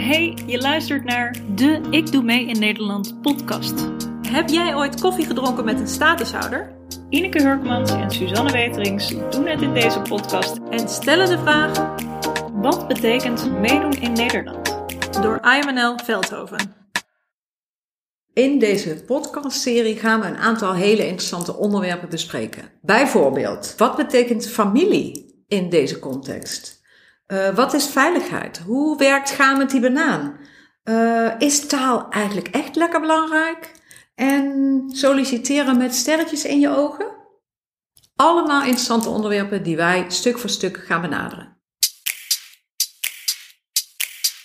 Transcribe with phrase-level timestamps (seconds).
[0.00, 3.88] Hey, je luistert naar de Ik Doe Mee in Nederland podcast.
[4.28, 6.72] Heb jij ooit koffie gedronken met een statushouder?
[7.08, 10.58] Ineke Hurkmans en Suzanne Weterings doen het in deze podcast.
[10.70, 11.94] En stellen de vraag
[12.52, 14.78] Wat betekent meedoen in Nederland?
[15.22, 16.74] door IMNL Veldhoven.
[18.32, 22.70] In deze podcastserie gaan we een aantal hele interessante onderwerpen bespreken.
[22.82, 26.79] Bijvoorbeeld, wat betekent familie in deze context?
[27.32, 28.58] Uh, wat is veiligheid?
[28.66, 30.36] Hoe werkt gaan met die banaan?
[30.84, 33.70] Uh, is taal eigenlijk echt lekker belangrijk?
[34.14, 37.06] En solliciteren met sterretjes in je ogen?
[38.16, 41.56] Allemaal interessante onderwerpen die wij stuk voor stuk gaan benaderen.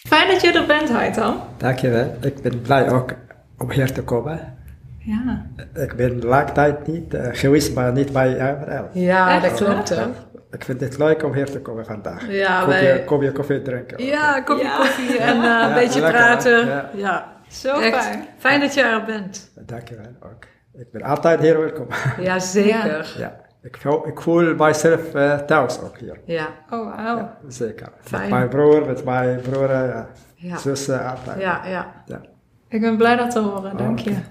[0.08, 1.42] Fijn dat je er bent, Haitam.
[1.58, 2.18] Dankjewel.
[2.22, 3.14] Ik ben blij ook
[3.58, 4.58] om hier te komen.
[5.00, 5.46] Ja.
[5.74, 8.90] Ik ben lang tijd niet uh, geweest, maar niet bij AMRL.
[8.94, 9.90] Ja, dat klopt.
[9.90, 10.06] Hè?
[10.56, 12.28] Ik vind het leuk om hier te komen vandaag.
[12.32, 12.84] Ja, kom, wij...
[12.84, 14.04] je, kom je koffie drinken?
[14.06, 14.78] Ja, kopje Ja.
[14.78, 16.68] koffie en uh, Ja, een beetje lekker, praten.
[16.68, 16.82] hè?
[16.94, 17.34] Ja.
[17.50, 18.28] Zo Echt fijn.
[18.38, 19.52] Fijn dat je er bent.
[19.66, 20.44] Dankjewel ook.
[20.74, 21.88] Ik ben altijd hier welkom.
[22.20, 23.14] Ja, zeker.
[23.18, 23.36] ja.
[23.62, 26.20] Ik, voel, ik voel mijzelf uh, thuis ook hier.
[26.26, 27.18] Ja, Oh, wauw.
[27.18, 27.88] Ja, zeker.
[28.02, 28.22] Fijn.
[28.22, 30.08] Met mijn broer, met mijn broer, ja.
[30.36, 31.40] ja, zussen, altijd.
[31.40, 31.94] ja, ja.
[32.06, 32.22] Ja.
[32.70, 34.10] Ik ben blij dat te horen, dank je.
[34.10, 34.22] Oké.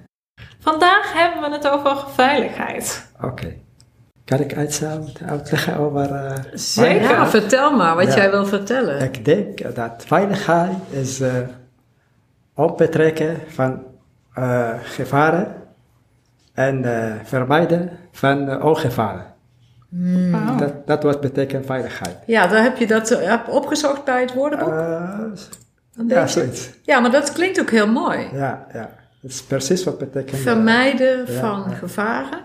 [0.61, 3.13] Vandaag hebben we het over veiligheid.
[3.21, 3.55] Oké.
[4.25, 7.03] Kan ik iets uit- uitleggen over uh, Zeker.
[7.11, 8.15] Ja, vertel maar wat Ja.
[8.17, 9.01] jij wil vertellen.
[9.03, 11.33] Ik denk dat veiligheid is uh,
[12.55, 13.83] opbetrekken van
[14.39, 15.55] uh, gevaren
[16.53, 19.33] en uh, vermijden van uh, ongevaren.
[20.31, 20.57] Wauw.
[20.57, 22.17] Dat, dat wat betekent veiligheid.
[22.27, 24.69] Ja, dan heb je dat eh, heb opgezocht bij het woordenboek.
[24.69, 26.71] Uh, ja, zoiets.
[26.83, 28.29] Ja, maar dat klinkt ook heel mooi.
[28.33, 28.91] Ja, ja.
[29.23, 30.41] Dat is precies wat betekent.
[30.41, 31.75] Vermijden van ja.
[31.75, 32.39] gevaren.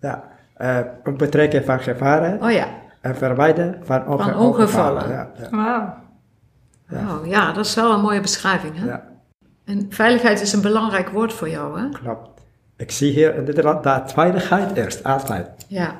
[0.00, 0.24] Ja.
[0.58, 2.66] Uh, opbetrekken van gevaren Oh ja.
[3.00, 5.08] en vermijden van, onge- Van ongevallen.
[5.08, 5.94] Ja, ja, Wauw.
[6.88, 7.16] Ja.
[7.18, 8.78] Oh, ja, dat is wel een mooie beschrijving.
[8.78, 8.86] Hè?
[8.86, 9.02] ja,
[9.64, 11.88] En veiligheid is een belangrijk woord voor jou, hè?
[11.88, 12.40] klopt.
[12.76, 15.64] Ik zie hier in Nederland dat veiligheid eerst, altijd.
[15.68, 15.94] Ja.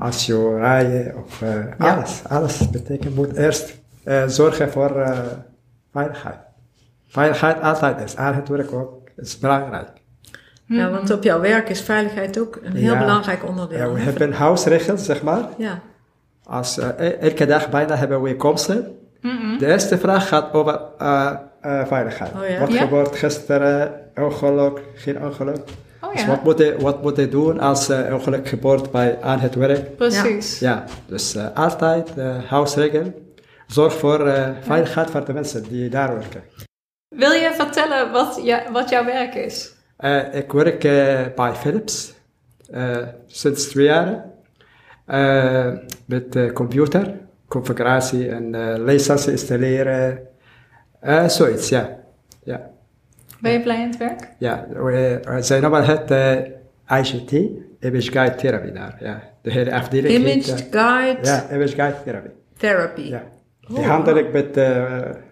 [0.00, 1.94] Als je rijdt of uh, Ja.
[1.94, 5.18] alles, alles betekent moet eerst uh, zorgen voor uh,
[5.92, 6.38] veiligheid.
[7.06, 9.88] Veiligheid altijd is, aan het werk ook, is belangrijk.
[10.68, 12.98] Ja, want op jouw werk is veiligheid ook een heel Ja.
[12.98, 13.78] belangrijk onderdeel.
[13.78, 15.42] Ja, we hebben huisregels, zeg maar.
[15.58, 15.80] Ja.
[16.44, 18.96] Als, uh, elke dag bijna hebben we komsten.
[19.20, 19.58] Mhm.
[19.58, 21.30] De eerste vraag gaat over uh,
[21.62, 22.32] uh, veiligheid.
[22.34, 22.58] Oh ja?
[22.58, 22.80] Wat Ja?
[22.82, 23.92] gebeurt gisteren?
[24.14, 25.58] Ongeluk, geen ongeluk.
[26.00, 29.18] Oh Dus ja, wat moet je, wat moet je doen als uh, ongeluk gebeurt bij,
[29.22, 29.96] aan het werk?
[29.96, 30.58] precies.
[30.58, 33.26] Ja, dus uh, altijd uh, huisregel.
[33.66, 36.42] Zorg voor uh, veiligheid voor de mensen die daar werken.
[37.08, 39.72] Wil je vertellen wat, je, wat jouw werk is?
[40.00, 42.14] Uh, ik werk uh, bij Philips
[42.70, 44.24] uh, sinds twee jaar
[46.06, 47.14] met computer,
[47.48, 50.18] configuratie en uh, licentie installeren,
[51.26, 51.98] zoiets, ja.
[52.42, 52.70] ja.
[53.40, 54.28] Ben je blij in het werk?
[54.38, 56.10] Ja, we, we zijn noemen het
[56.88, 57.32] ICT,
[57.80, 59.22] Image Guide Therapy daar, ja.
[59.42, 63.00] De hele afdeling Image Guide Ja, Image Guide Therapy, Therapy.
[63.02, 63.22] ja.
[63.60, 64.24] Die Oh, handel wauw.
[64.26, 64.66] ik met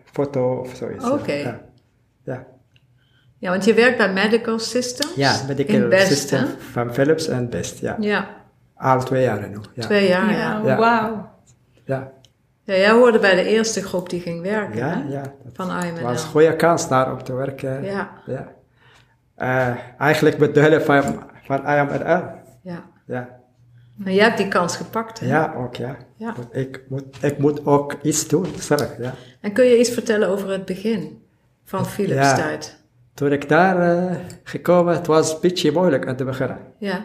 [0.05, 1.11] foto of zoiets.
[1.11, 1.33] Oké.
[1.33, 1.61] Ja.
[2.25, 2.47] ja.
[3.39, 5.15] Ja, want je werkt bij Medical Systems.
[5.15, 6.47] Ja, in medical Best, system hè?
[6.73, 7.97] van Philips en Best, ja.
[8.01, 8.29] Ja,
[8.77, 9.59] Al twee jaar nu.
[9.75, 9.83] Ja.
[9.83, 10.31] twee jaar.
[10.31, 10.37] Ja.
[10.39, 10.77] Ja, Ja.
[10.77, 11.29] wauw.
[11.85, 12.11] Ja,
[12.65, 15.13] Ja, jij hoorde bij de eerste groep die ging werken, ja, hè?
[15.13, 15.21] ja.
[15.23, 16.09] Dat Van was IMNL.
[16.09, 17.85] een goede kans daar om te werken.
[17.85, 18.49] Ja, ja.
[19.35, 22.23] Eh, eigenlijk met de hulp van, van IMRL.
[22.63, 22.85] ja.
[23.07, 23.29] Ja.
[23.97, 25.27] Maar jij hebt die kans gepakt, hè?
[25.27, 25.97] ja, ook ja.
[26.17, 26.35] Ja.
[26.51, 29.15] Ik, moet, ik moet ook iets doen zelf, ja.
[29.41, 31.23] En kun je iets vertellen over het begin
[31.65, 32.35] van Philips Ja.
[32.35, 32.85] tijd?
[33.17, 36.59] Toen ik daar uh, gekomen, het was een beetje moeilijk aan te beginnen.
[36.79, 37.05] Ja.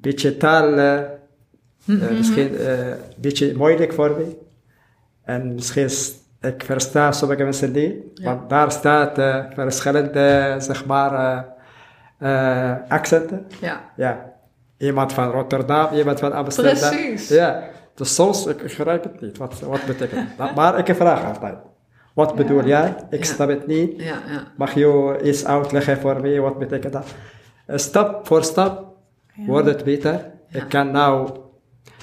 [0.00, 1.00] Beetje taal, uh,
[1.86, 4.36] uh, misschien uh, een beetje moeilijk voor me.
[5.24, 8.24] En misschien is, ik versta sommige mensen niet, Ja.
[8.24, 13.46] want daar staat uh, verschillende, zeg maar, uh, uh, accenten.
[13.60, 13.80] Ja.
[13.96, 14.32] Ja.
[14.78, 16.90] Iemand van Rotterdam, iemand van Amsterdam.
[16.90, 17.28] Precies.
[17.28, 17.62] Ja.
[17.94, 20.54] Dus soms, ik begrijp het niet, wat, wat betekent het.
[20.54, 21.56] Maar ik vraag altijd.
[22.14, 22.94] Wat bedoel jij?
[23.10, 24.02] Ik snap het niet.
[24.02, 24.44] Ja, ja.
[24.56, 26.40] Mag je iets uitleggen voor mij?
[26.40, 27.06] Wat betekent dat?
[27.66, 28.86] Uh, Stap voor stap
[29.46, 30.30] wordt het beter.
[30.50, 31.30] Ik kan nou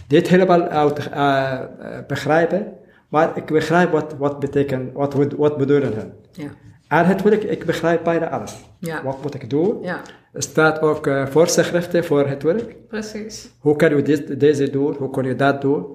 [0.07, 2.73] niet helemaal uit, uh, uh, begrijpen,
[3.09, 6.13] maar ik begrijp wat, wat betekent, wat, wat, bedoelen hun.
[6.31, 7.06] Ja.
[7.06, 8.56] Het werk, ik begrijp bijna alles.
[8.79, 9.03] Ja.
[9.03, 9.77] Wat moet ik doen?
[9.81, 10.01] Ja.
[10.33, 12.88] Er staat ook uh, voorschriften voor het werk.
[12.88, 13.50] Precies.
[13.59, 14.95] Hoe kan je dit, deze doen?
[14.95, 15.85] Hoe kan je dat doen?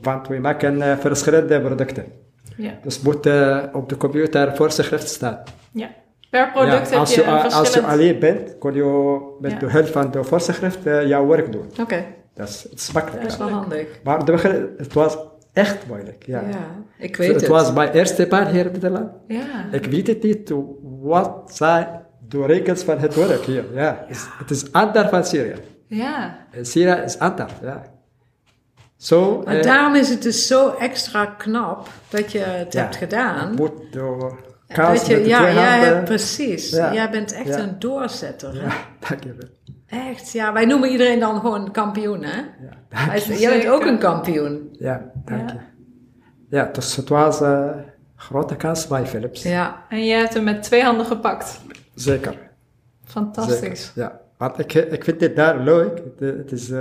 [0.00, 2.04] Want we maken uh, verschillende producten.
[2.56, 2.72] Ja.
[2.82, 5.42] Dus moet uh, op de computer voorschrift staan.
[5.72, 5.88] ja.
[6.30, 9.58] Per product heb als je, als je alleen bent, kun je met Ja.
[9.58, 11.70] de hulp van de voorschrift uh, jouw werk doen.
[11.80, 12.04] Oké,
[12.34, 13.22] Dat is, het is makkelijk.
[13.22, 13.86] dat is wel handig.
[14.04, 15.18] Maar de begin, het was
[15.52, 16.40] echt moeilijk, ja.
[16.40, 16.56] Ja,
[16.98, 17.40] ik weet het.
[17.40, 17.50] het.
[17.50, 19.10] was mijn eerste baan hier in Nederland.
[19.28, 19.40] Ja.
[19.72, 20.52] Ik weet het niet
[21.00, 21.86] wat zijn
[22.28, 23.64] de regels van het werk hier.
[23.74, 25.54] Ja, Het, is, het is anders van Syrië.
[25.86, 26.38] Ja.
[26.62, 27.82] Syrië is anders, ja.
[29.02, 33.54] Zo, eh, daarom is het dus zo extra knap dat je het ja, hebt gedaan.
[33.54, 34.18] Moet door
[34.66, 36.70] Dat kaas je, met de ja, precies.
[36.70, 36.94] Ja.
[36.94, 37.58] Jij bent echt Ja.
[37.58, 38.54] een doorzetter.
[38.54, 38.72] Ja,
[39.08, 39.48] dankjewel.
[39.86, 40.52] Echt, ja.
[40.52, 42.36] Wij noemen iedereen dan gewoon kampioen, hè?
[42.90, 43.38] Ja, je.
[43.38, 44.76] Jij bent ook een kampioen.
[44.78, 45.54] Ja, dank Ja.
[45.54, 45.60] je.
[46.56, 47.70] Ja, dus het was een
[48.16, 49.42] grote kans bij Philips.
[49.42, 49.84] Ja.
[49.88, 51.60] En je hebt hem met twee handen gepakt.
[51.94, 52.34] Zeker.
[53.04, 53.58] Fantastisch.
[53.58, 53.90] Zeker.
[53.94, 56.02] Ja, want ik, ik vind dit daar leuk.
[56.18, 56.80] Het, het is, eh,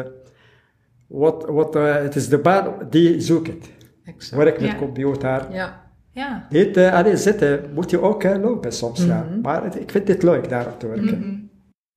[1.12, 3.70] wat, wat, eh, het is de baan die zoekt het.
[4.04, 4.44] Exact.
[4.44, 4.76] Werk met Ja.
[4.76, 5.48] computer.
[5.52, 5.90] Ja.
[6.12, 6.46] Ja.
[6.50, 9.06] Niet eh, alleen zitten, moet je ook eh, lopen soms.
[9.06, 9.24] ja.
[9.30, 9.42] Mhm.
[9.42, 11.20] Maar het- ik vind dit leuk daar te werken.
[11.20, 11.36] Mhm.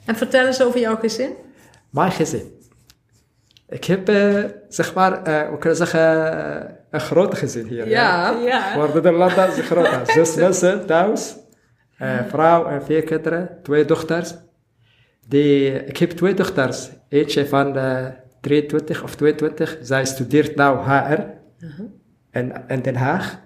[0.07, 1.31] En vertel eens over jouw gezin.
[1.91, 2.53] Mijn gezin.
[3.69, 4.09] Ik heb,
[4.69, 6.01] zeg maar, we kunnen zeggen,
[6.91, 7.89] een groot gezin hier.
[7.89, 8.31] Ja.
[8.45, 8.73] Ja.
[8.75, 9.89] Voor Nederland is het groot.
[10.15, 11.37] Zes mensen thuis.
[11.99, 14.35] Eh, vrouw en vier kinderen, twee dochters.
[15.29, 16.91] Die, ik heb twee dochters.
[17.09, 17.77] Eentje van
[18.45, 19.79] 23 of 22.
[19.83, 21.21] Zij studeert nu HR
[22.31, 23.43] in, in Den Haag.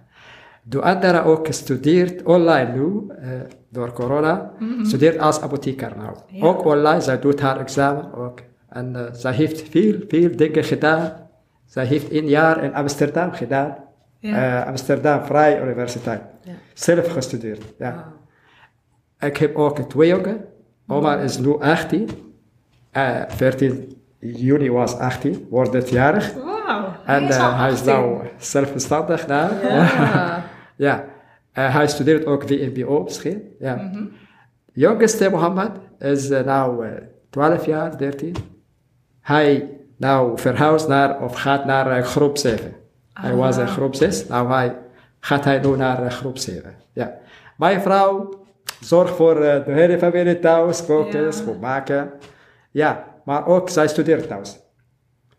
[0.63, 3.29] De andere ook studeert online nu, eh,
[3.69, 4.53] door corona.
[4.83, 5.93] Studeert als apotheker.
[6.29, 6.47] Ja.
[6.47, 8.41] Ook online, zij doet haar examen ook.
[8.69, 11.13] En eh, zij heeft veel, veel dingen gedaan.
[11.67, 13.77] Zij heeft een jaar in Amsterdam gedaan.
[14.19, 14.61] Ja.
[14.61, 16.23] Eh, Amsterdam Vrije Universiteit.
[16.43, 16.53] Ja.
[16.75, 17.63] Zelf gestudeerd.
[17.79, 18.13] Ja.
[19.21, 20.45] Ik heb ook twee jongen.
[20.87, 22.09] Omar is nu 18.
[22.91, 26.35] Eh 14 juni was 18, wordt het jarig.
[26.35, 26.95] Wauw.
[27.05, 27.95] En is eh, hij is 18.
[27.95, 29.51] nou zelfstandig daar.
[29.63, 30.43] Ja.
[30.77, 31.05] Ja.
[31.53, 33.43] Eh, hij studeert ook WMBO misschien.
[33.59, 33.75] Ja.
[33.75, 34.05] Mhm.
[34.73, 36.93] Jongste Mohammed is uh, nou uh,
[37.31, 38.35] 12 jaar, 13.
[39.21, 42.75] Hij nou verhuist naar, of gaat naar groep 7.
[43.13, 44.77] Hij was in groep 6, nou hij,
[45.21, 46.75] gaat hij nu naar groep 7.
[46.93, 47.15] Ja.
[47.57, 48.45] Mijn vrouw
[48.81, 52.11] zorgt voor de hele familie thuis, koken, schoonmaken.
[52.71, 54.59] Ja, maar ook zij studeert thuis.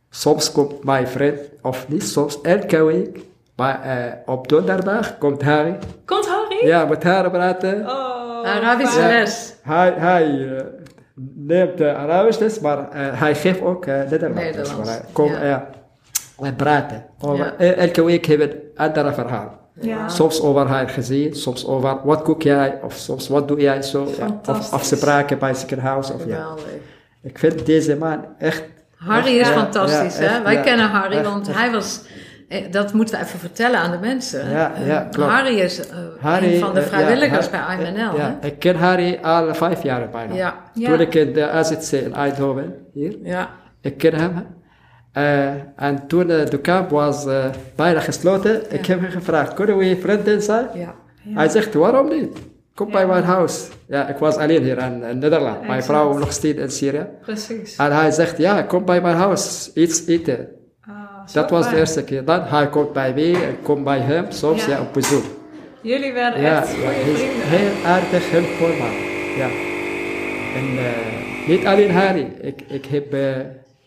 [0.09, 3.19] Soms komt mijn vriend, of niet soms, elke week,
[3.55, 5.77] maar op donderdag komt Harry.
[6.05, 6.67] Komt Harry?
[6.67, 7.81] Ja, met haar praten.
[7.85, 8.45] Oh.
[8.45, 9.09] Arabische fijn.
[9.19, 9.53] les.
[9.61, 10.63] Hij, hij eh,
[11.35, 14.41] neemt de Arabisch les, maar eh, hij geeft ook uh, Nederlands.
[14.43, 15.43] Nederlands, komt ja.
[15.45, 15.69] ja.
[16.41, 17.05] en praten.
[17.19, 17.53] Over, Ja.
[17.57, 19.57] eh, Elke week hebben we een andere verhaal.
[19.81, 20.07] Ja.
[20.09, 24.07] Soms over haar gezin, soms over wat kook jij, of soms wat doe jij zo.
[24.17, 24.39] Ja.
[24.49, 26.11] Of afspraken bij ziekenhuis.
[26.11, 26.47] Of, ja.
[27.29, 28.63] Ik vind deze man echt...
[28.95, 30.27] Harry is Ja, fantastisch, ja, hè?
[30.33, 30.61] echt, Wij ja.
[30.61, 32.01] kennen Harry, Echt, want hij was...
[32.47, 34.49] eh, Dat moeten we even vertellen aan de mensen.
[34.49, 35.31] Ja, Eh, ja, klopt.
[35.31, 39.19] Harry is eh, Harry, een van de ja, vrijwilligers bij IMNL, Ja, ik ken Harry
[39.21, 40.33] al vijf jaar bijna.
[40.33, 40.37] hè?
[40.37, 40.55] Ja.
[40.89, 43.49] Toen ik in de AZC in Eindhoven, hier, ja.
[43.81, 44.45] Ik ken hem.
[45.75, 47.27] En toen de kamp was
[47.75, 50.67] bijna gesloten, ik heb hem gevraagd, kunnen we vrienden zijn?
[50.73, 50.95] ja.
[51.33, 52.37] Hij zegt, waarom niet?
[52.79, 53.67] Kom bij mijn huis.
[53.87, 55.67] Ja, ik was alleen hier in, in Nederland.
[55.67, 57.07] Mijn vrouw nog steeds in Syrië.
[57.21, 57.75] Precies.
[57.75, 60.47] En hij zegt, ja, kom bij mijn huis, iets eten.
[60.87, 60.93] Ah,
[61.33, 62.25] Dat was de eerste keer.
[62.25, 64.71] Dan hij komt bij mij, ik kom bij hem, soms Ja.
[64.71, 64.81] ja.
[64.81, 65.23] op bezoek.
[65.81, 67.47] Jullie werden Ja, echt goede vrienden.
[67.47, 68.93] heel aardig, heel voor man.
[69.37, 69.47] Ja.
[70.59, 73.21] En eh, niet alleen Harry, ik, ik heb eh,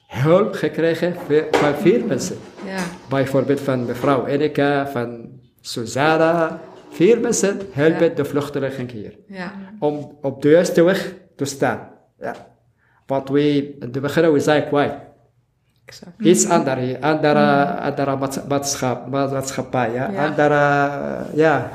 [0.07, 1.15] hulp gekregen
[1.51, 2.37] van veel mensen.
[2.67, 2.79] ja.
[3.09, 5.29] Bijvoorbeeld van mevrouw Eneka, van
[5.61, 6.61] Susanna.
[6.93, 8.15] Veel mensen helpen Ja.
[8.15, 9.15] de vluchtelingen hier.
[9.27, 9.53] ja.
[9.79, 11.89] Om op de juiste weg te staan.
[12.19, 12.35] Ja.
[13.07, 14.93] Want we, in de begin, we zijn kwijt.
[15.85, 16.13] Exact.
[16.21, 20.11] Iets anders hier, andere, andere maats- maatschap, maatschappij, ja.
[20.11, 20.27] Ja.
[20.27, 20.61] andere,
[21.35, 21.71] ja,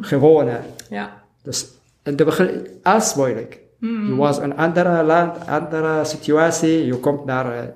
[0.00, 0.58] gewone.
[0.90, 1.10] Ja.
[1.42, 1.66] Dus
[2.02, 3.60] in de begin, alles moeilijk.
[3.78, 7.70] Je was een andere land, andere situatie, je komt naar een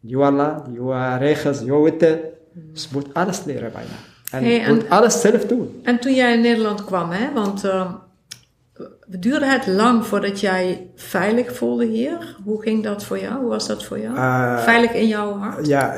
[0.00, 2.20] nieuw land, nieuwe regels, nieuwe wetten.
[2.52, 3.88] Dus je moet alles leren bijna.
[4.30, 5.80] En Hey, en- alles zelf doen.
[5.82, 7.92] En toen jij in Nederland kwam, hè, want uh,
[9.06, 12.36] duurde het lang voordat jij veilig voelde hier?
[12.44, 13.40] Hoe ging dat voor jou?
[13.40, 14.16] Hoe was dat voor jou?
[14.16, 15.66] Eh, veilig in jouw hart?
[15.66, 15.94] Ja,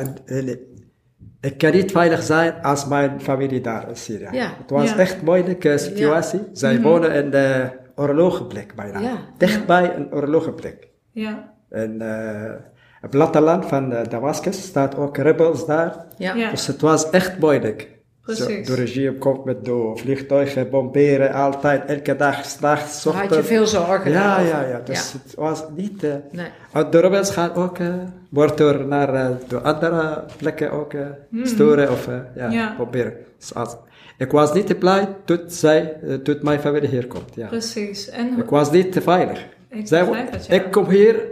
[1.41, 4.29] ik kan niet veilig zijn als mijn familie daar in Syrië.
[4.33, 4.47] Ja.
[4.59, 4.97] Het was Ja.
[4.99, 6.41] echt een moeilijke situatie.
[6.53, 8.99] Zij wonen in de oorlogenplek bijna.
[8.99, 9.17] Ja.
[9.39, 10.89] Dichtbij een oorlogenplek.
[11.11, 11.53] Ja.
[11.71, 12.53] En uh,
[13.01, 16.07] het platteland van uh, Damascus staat ook rebels daar.
[16.19, 16.35] Ja.
[16.35, 16.51] Ja.
[16.51, 17.89] Dus het was echt moeilijk.
[18.23, 18.67] Precies.
[18.67, 23.67] Zo, de regime komt met de vliegtuigen, bomberen, altijd, elke dag, s'nachts, had je veel
[23.67, 24.11] zorgen.
[24.11, 24.57] Ja, daarover.
[24.59, 24.81] ja, ja.
[24.85, 26.05] Dus het was niet...
[26.05, 26.91] eh, Nee.
[26.91, 27.95] de rebels gaan ook uh,
[28.29, 31.07] wordt er naar uh, de andere plekken ook uh,
[31.43, 32.73] sturen of uh, ja, Ja.
[32.77, 33.15] proberen.
[33.39, 33.77] Dus als,
[34.19, 37.35] ik was niet blij tot, zij, uh, tot mijn familie hier komt.
[37.35, 37.47] Ja.
[37.47, 38.09] Precies.
[38.09, 39.47] En Ik was niet veilig.
[39.71, 40.55] Ik Zij, begrijp het, ja.
[40.55, 41.23] Ik kom hier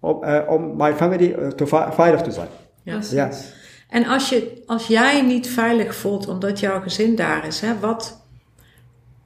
[0.00, 2.48] om, uh, om mijn familie uh, te ve- veilig te zijn.
[2.82, 2.92] Ja.
[2.94, 3.60] Precies.
[3.92, 8.20] En als, je, als jij niet veilig voelt omdat jouw gezin daar is, hè, wat,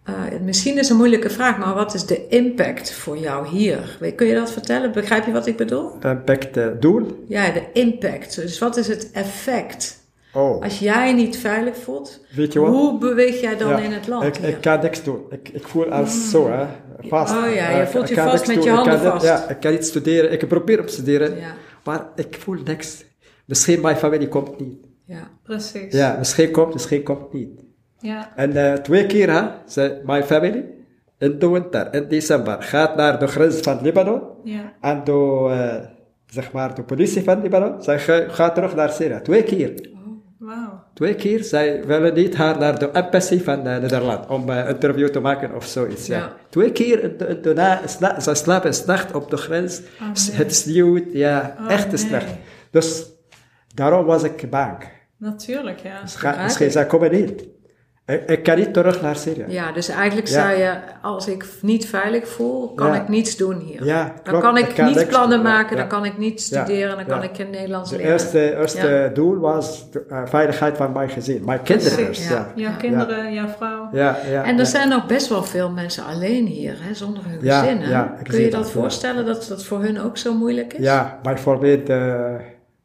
[0.04, 3.98] eh, misschien is een moeilijke vraag, maar wat is de impact voor jou hier?
[4.16, 4.92] Kun je dat vertellen?
[4.92, 5.90] Begrijp je wat ik bedoel?
[6.02, 7.24] Impact eh, doel?
[7.28, 8.34] Ja, de impact.
[8.36, 10.04] Dus wat is het effect?
[10.32, 12.68] Oh, Als jij niet veilig voelt, weet je wat?
[12.70, 14.24] hoe beweeg jij dan Ja, in het land?
[14.24, 15.20] Ik, ik kan niks doen.
[15.30, 16.66] Ik, ik voel als zo, hè.
[17.08, 17.34] Vast.
[17.34, 18.70] Oh ja, je Eh, voelt je vast met je.
[18.70, 19.24] Ik handen kan vast.
[19.24, 20.32] Ja, ik kan niet studeren.
[20.32, 21.36] Ik probeer op te studeren.
[21.36, 21.54] Ja,
[21.84, 23.04] Maar ik voel niks.
[23.46, 24.86] Misschien mijn familie komt niet.
[25.04, 25.28] ja.
[25.42, 25.92] Precies.
[25.92, 27.60] Ja, misschien komt, misschien komt niet.
[27.98, 28.32] Ja.
[28.36, 30.64] En eh, twee keer, hè, zei mijn familie
[31.18, 34.22] in de winter, in december, gaat naar de grens van Libanon.
[34.44, 34.72] Ja.
[34.80, 35.86] En de, eh,
[36.34, 39.20] zeg maar, de politie van Libanon, zij ga- gaat terug naar Syrië.
[39.22, 39.88] Twee keer.
[40.38, 40.82] Wauw.
[40.94, 45.08] Twee keer, zij willen niet haar naar de embassy van eh, Nederland om een interview
[45.08, 46.06] te maken of zoiets.
[46.06, 46.16] Ja.
[46.18, 46.32] Ja.
[46.48, 49.80] Twee keer in de, in de na, sla, zij slapen s'nacht op de grens.
[49.80, 50.36] Oh, nee.
[50.36, 51.96] Het sneeuwt, ja, Oh, echt nee.
[51.96, 52.34] slecht.
[52.70, 53.06] Dus
[53.76, 54.76] daarom was ik bang.
[55.18, 56.00] Natuurlijk, ja.
[56.02, 57.44] Dus ga- zij komen niet.
[58.06, 59.44] Ik, ik kan niet terug naar Syrië.
[59.48, 60.32] ja, dus eigenlijk Ja.
[60.32, 62.94] zei je, als ik niet veilig voel, kan Ja.
[63.02, 63.84] ik niets doen hier.
[63.84, 67.06] Ja, dan kan ik, Ik kan niet plannen maken, dan kan ik niet studeren, dan
[67.06, 68.12] kan ik in Nederlands De leren.
[68.12, 69.08] eerste, eerste Ja.
[69.08, 71.44] doel was de eh, veiligheid van mijn gezin.
[71.44, 72.30] Mijn kinderen ja.
[72.30, 72.52] ja.
[72.54, 72.76] Jouw Ja.
[72.76, 73.88] kinderen, jouw vrouw.
[73.92, 77.40] Ja, ja, En er zijn nog best wel veel mensen alleen hier, hè, zonder hun
[77.40, 77.80] gezin.
[77.80, 77.90] Hè?
[77.90, 80.84] ja, Kun je dat, voorstellen dat dat voor hun ook zo moeilijk is?
[80.84, 82.24] Ja, bijvoorbeeld uh,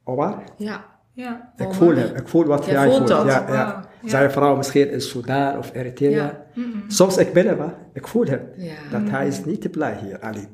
[0.03, 0.43] Omar.
[0.57, 0.85] Ja.
[1.13, 1.51] Ja.
[1.57, 1.75] Ik Omar.
[1.75, 2.15] voel hem.
[2.15, 3.09] Ik voel wat Jij voelt?
[3.09, 3.45] Ja, ja.
[3.45, 3.89] Wauw, ja.
[4.05, 6.09] Zijn vrouw misschien in Sudan of Eritrea.
[6.53, 6.63] Ja.
[6.87, 8.41] Soms ik ben hem, ik voel hem.
[8.57, 8.73] Ja.
[8.91, 10.47] Dat hij is niet blij hier alleen.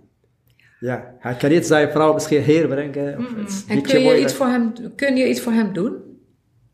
[0.79, 3.17] Ja, hij kan niet zijn vrouw misschien herbrengen.
[3.17, 5.95] Of het is En kun je, iets voor hem, kun je iets voor hem doen?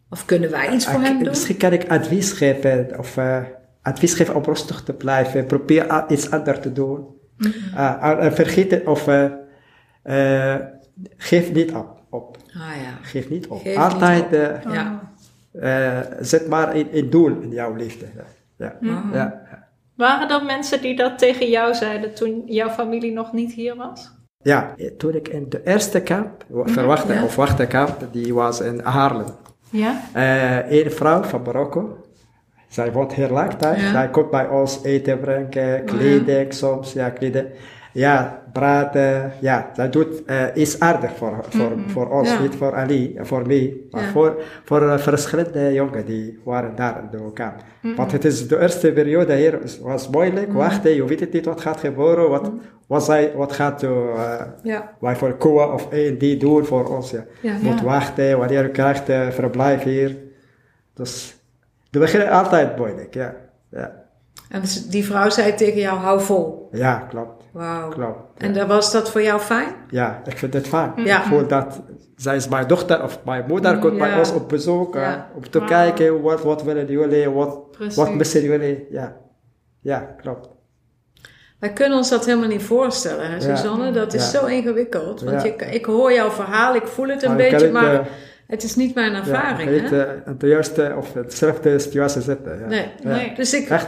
[0.09, 1.27] Of kunnen wij iets voor Ik- hem doen?
[1.27, 3.43] Misschien kan ik advies geven, of eh,
[3.81, 5.45] advies geven om rustig te blijven.
[5.45, 7.05] Probeer iets anders te doen.
[7.37, 7.77] Mm-hmm.
[7.77, 9.31] Ah, en vergeet het, of eh,
[10.03, 10.61] eh,
[11.17, 12.01] geef niet op.
[12.55, 12.97] Ah ja.
[13.01, 13.61] Geef niet op.
[13.61, 15.11] Geef Altijd niet eh, Ja.
[15.51, 18.05] eh, zet maar een, een doel in jouw liefde.
[18.15, 18.23] Ja.
[18.57, 18.77] Ja.
[18.79, 19.13] Mhm.
[19.13, 19.41] Ja.
[19.95, 24.11] Waren er mensen die dat tegen jou zeiden toen jouw familie nog niet hier was?
[24.41, 27.23] ja, toen ik in de eerste kamp, verwachte ja.
[27.23, 29.25] of wachtenkamp, die was in Haarlem.
[29.69, 30.01] Ja.
[30.13, 31.97] Eh, een vrouw van Marokko.
[32.69, 33.81] Zij woont heel lang thuis.
[33.81, 33.91] Ja.
[33.91, 37.47] Zij komt bij ons eten brengen, kleding soms, ja, kleding.
[37.93, 39.31] Ja, praten.
[39.39, 42.39] Ja, zij doet eh, iets aardig voor, voor, voor ons, Ja.
[42.41, 44.09] niet voor Ali, eh, voor mij, maar Ja.
[44.09, 47.53] voor, voor eh, verschillende jongen die waren daar in de kamp.
[47.95, 51.45] Want het is de eerste periode hier was- was moeilijk, wachten, je weet het niet
[51.45, 52.51] wat gaat gebeuren, wat,
[52.87, 54.91] wat, zij, wat gaat uh, Ja.
[54.99, 57.13] wij voor Koa of een die doen voor ons.
[57.41, 57.53] Ja.
[57.61, 60.17] Moet wachten wanneer je krijgt eh, verblijf hier.
[60.93, 61.35] Dus
[61.89, 63.35] de begin altijd moeilijk, ja.
[63.69, 64.03] Ja,
[64.49, 66.69] En die vrouw zei tegen jou, hou vol.
[66.71, 67.42] ja klopt.
[67.53, 67.89] Wauw.
[67.89, 68.19] klopt.
[68.37, 69.67] En dat was dat voor jou fijn?
[69.89, 70.91] Ja, ik vind het fijn.
[70.95, 71.17] Ja.
[71.17, 71.81] Ik voel dat
[72.15, 74.95] zij is mijn dochter of mijn moeder komt bij ons op bezoek.
[74.95, 75.29] eh, Ja.
[75.35, 77.95] om te kijken wat, wat willen jullie, wat, Precies.
[77.95, 78.87] wat missen jullie.
[78.89, 79.15] Ja,
[79.81, 80.49] ja klopt.
[81.59, 83.55] Wij kunnen ons dat helemaal niet voorstellen, hè, Ja.
[83.55, 83.91] Suzanne?
[83.91, 84.39] Dat is Ja.
[84.39, 85.21] zo ingewikkeld.
[85.21, 85.47] Want Ja.
[85.47, 87.99] je, ik hoor jouw verhaal, ik voel het een kan beetje, maar eh,
[88.47, 90.37] het is niet mijn ervaring, ja, ik hè?
[90.37, 92.59] de juiste of hetzelfde situatie zitten.
[92.59, 92.67] Ja.
[92.67, 92.91] Nee.
[93.03, 93.15] Ja.
[93.15, 93.35] Nee.
[93.35, 93.87] Dus ik, Echt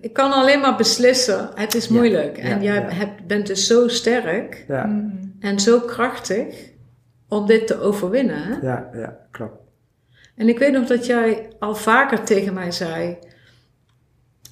[0.00, 2.38] ik kan alleen maar beslissen, het is moeilijk.
[2.38, 5.02] en jij hebt, bent dus zo sterk Ja,
[5.40, 6.70] en zo krachtig
[7.28, 8.42] om dit te overwinnen.
[8.42, 8.66] Hè?
[8.66, 9.58] ja, ja, klopt.
[10.36, 13.18] En ik weet nog dat jij al vaker tegen mij zei,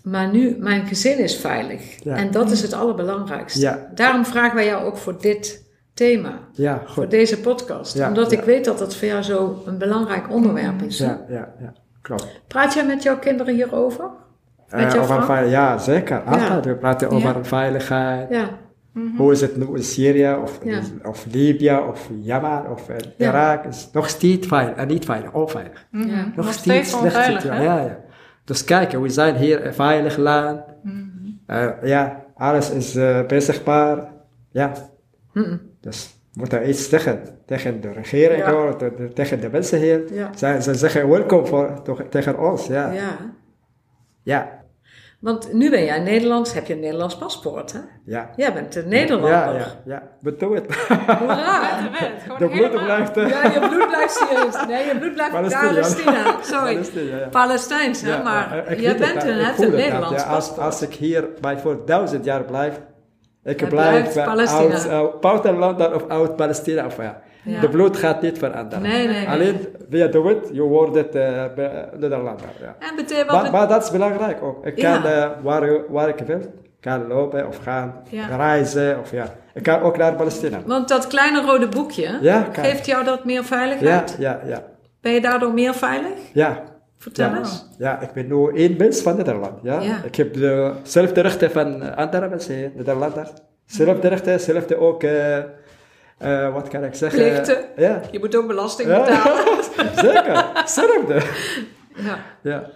[0.03, 2.05] maar nu, mijn gezin is veilig.
[2.05, 2.17] Ja.
[2.17, 3.61] En dat is het allerbelangrijkste.
[3.61, 3.91] Ja.
[3.95, 5.64] Daarom vragen wij jou ook voor dit
[5.95, 7.11] thema, Ja, voor goed.
[7.11, 7.95] deze podcast.
[7.97, 8.39] Ja, Omdat ja.
[8.39, 10.99] ik weet dat dat voor jou zo een belangrijk onderwerp is.
[10.99, 11.73] Ja, ja, ja,
[12.03, 12.41] klopt.
[12.49, 14.11] Praat jij met jouw kinderen hierover?
[14.71, 15.27] Met Eh, jouw over vrouw?
[15.27, 16.23] veilig- ja, zeker.
[16.23, 16.65] Altijd.
[16.65, 17.15] We praten Ja.
[17.17, 18.31] over veiligheid.
[18.31, 18.49] Ja.
[19.17, 20.81] Hoe is het nu in Syrië of, Ja.
[21.03, 23.29] of Libië of Jemen of eh, Ja.
[23.31, 23.65] Irak?
[23.65, 25.87] is nog steeds veilig, en niet veilig, onveilig.
[25.91, 26.09] Mhm.
[26.09, 26.25] Ja.
[26.25, 27.45] Nog, Nog steeds steeds slecht onveilig?
[27.45, 27.99] Ja, ja.
[28.45, 30.61] Dus kijk, we zijn hier een veilig land.
[30.83, 30.95] Mhm.
[31.47, 34.13] Eh, ja, alles is uh, bezigbaar.
[34.51, 34.73] Ja,
[35.33, 35.61] Mm-mm.
[35.85, 38.51] Dus we moeten iets zeggen tegen de regering Ja.
[38.53, 40.03] hoor, te- te- tegen de mensen hier.
[40.13, 40.31] Ja.
[40.35, 42.67] Zij, ze zeggen welkom voor, toch, tegen ons.
[42.67, 42.93] Ja.
[44.23, 44.63] Ja.
[45.21, 47.79] Want nu ben jij Nederlands, heb je een Nederlands paspoort, hè?
[48.05, 48.31] Ja.
[48.37, 49.31] Jij bent een Nederlander.
[49.31, 50.03] Ja, ja, ja.
[50.21, 50.75] Bedoel het.
[51.19, 51.79] Hoera!
[52.39, 52.85] De bloed helemaal.
[52.85, 53.17] blijft.
[53.17, 54.67] eh, Ja, je bloed blijft serieus.
[54.67, 55.67] Nee, je bloed blijft Palestina.
[55.69, 56.37] Palestina.
[56.53, 56.73] Sorry.
[56.73, 57.29] Palestina, ja.
[57.29, 58.11] Palestijns, hè?
[58.11, 59.69] Ja, maar jij het, bent een, een het, ja.
[59.69, 60.67] Nederlands Ja, als, paspoort.
[60.67, 62.81] als ik hier bij voor duizend jaar blijf,
[63.45, 66.87] ik blijf blijft eh, of oud Palestina.
[66.87, 67.21] Of, ja.
[67.45, 67.61] Ja.
[67.61, 68.83] De bloed gaat niet veranderen.
[68.83, 69.29] Nee, nee, nee.
[69.29, 72.47] Alleen via de wet, je wordt het uh, be- Nederlander.
[72.61, 72.77] Ja.
[72.79, 74.67] En betekent wat Maar, maar dat is belangrijk ook.
[74.67, 76.41] Ik kan eh, waar, waar ik wil,
[76.81, 77.95] kan lopen of gaan,
[78.37, 78.99] reizen.
[79.01, 79.27] Of, ja.
[79.55, 80.59] Ik kan ook naar Palestina.
[80.67, 82.19] Want dat kleine rode boekje,
[82.53, 84.17] geeft jou dat meer veiligheid?
[84.19, 84.63] Ja, ja, ja.
[85.01, 86.19] Ben je daardoor meer veilig?
[86.33, 86.63] Ja.
[86.99, 87.39] Vertel ja.
[87.39, 87.65] eens.
[87.79, 89.59] Ja, ik ben nu één mens van Nederland.
[89.63, 89.81] Ja?
[89.81, 90.03] Ja.
[90.05, 93.31] Ik heb dezelfde rechten van andere mensen hier, Nederlanders.
[93.67, 95.37] Zelfde rechten, zelfde ook, eh,
[96.19, 97.19] eh, wat kan ik zeggen?
[97.23, 97.59] Plichten.
[97.77, 99.01] Ja, Je moet ook belasting Ja.
[99.01, 99.65] betalen.
[100.13, 100.47] zeker.
[100.65, 101.15] Zelfde.
[101.95, 102.19] Ja.
[102.43, 102.71] Ja.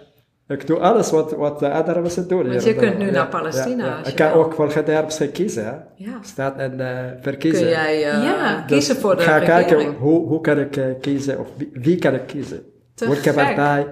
[0.47, 2.49] Ik doe alles wat, wat de andere mensen doen.
[2.49, 2.73] Want hier.
[2.73, 4.05] je kunt nu Ja, naar Palestina ja.
[4.05, 5.65] Ik kan ook volgende jaar misschien kiezen.
[5.65, 5.71] Hè?
[5.95, 6.11] ja.
[6.21, 7.67] Staat een eh Kun verkiezen.
[7.67, 8.63] jij eh, Ja.
[8.67, 9.67] kiezen Dus voor de ik ga regering?
[9.67, 12.63] kijken hoe, hoe kan ik eh, kiezen, of wie, wie kan ik kiezen.
[12.95, 13.33] Te Welke gek.
[13.33, 13.87] partij,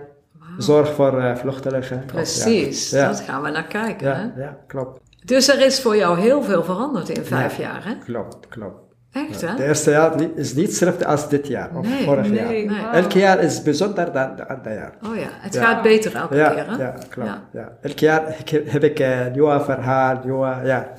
[0.57, 2.05] zorg voor eh, vluchtelingen.
[2.05, 3.07] Precies, Ja.
[3.07, 4.07] dat gaan we naar kijken.
[4.07, 4.21] Ja, Hè?
[4.21, 4.99] ja, ja, klopt.
[5.25, 7.63] Dus er is voor jou heel veel veranderd in vijf Ja.
[7.63, 7.93] jaar, hè?
[8.05, 8.85] Klopt, klopt.
[9.11, 9.63] Echt, Het hè?
[9.67, 12.81] eerste jaar is niet hetzelfde als dit jaar of Nee, vorig Nee, jaar.
[12.91, 13.01] Nee.
[13.01, 14.93] Elk jaar is bijzonder dan de andere jaar.
[15.09, 15.63] Oh ja, het Ja.
[15.63, 16.83] gaat beter elke Ja, keer, hè?
[16.83, 17.29] ja, klopt.
[17.29, 17.43] Ja.
[17.53, 17.77] Ja.
[17.81, 20.91] Elk jaar heb, heb ik een nieuw verhaal, nieuwe, ja.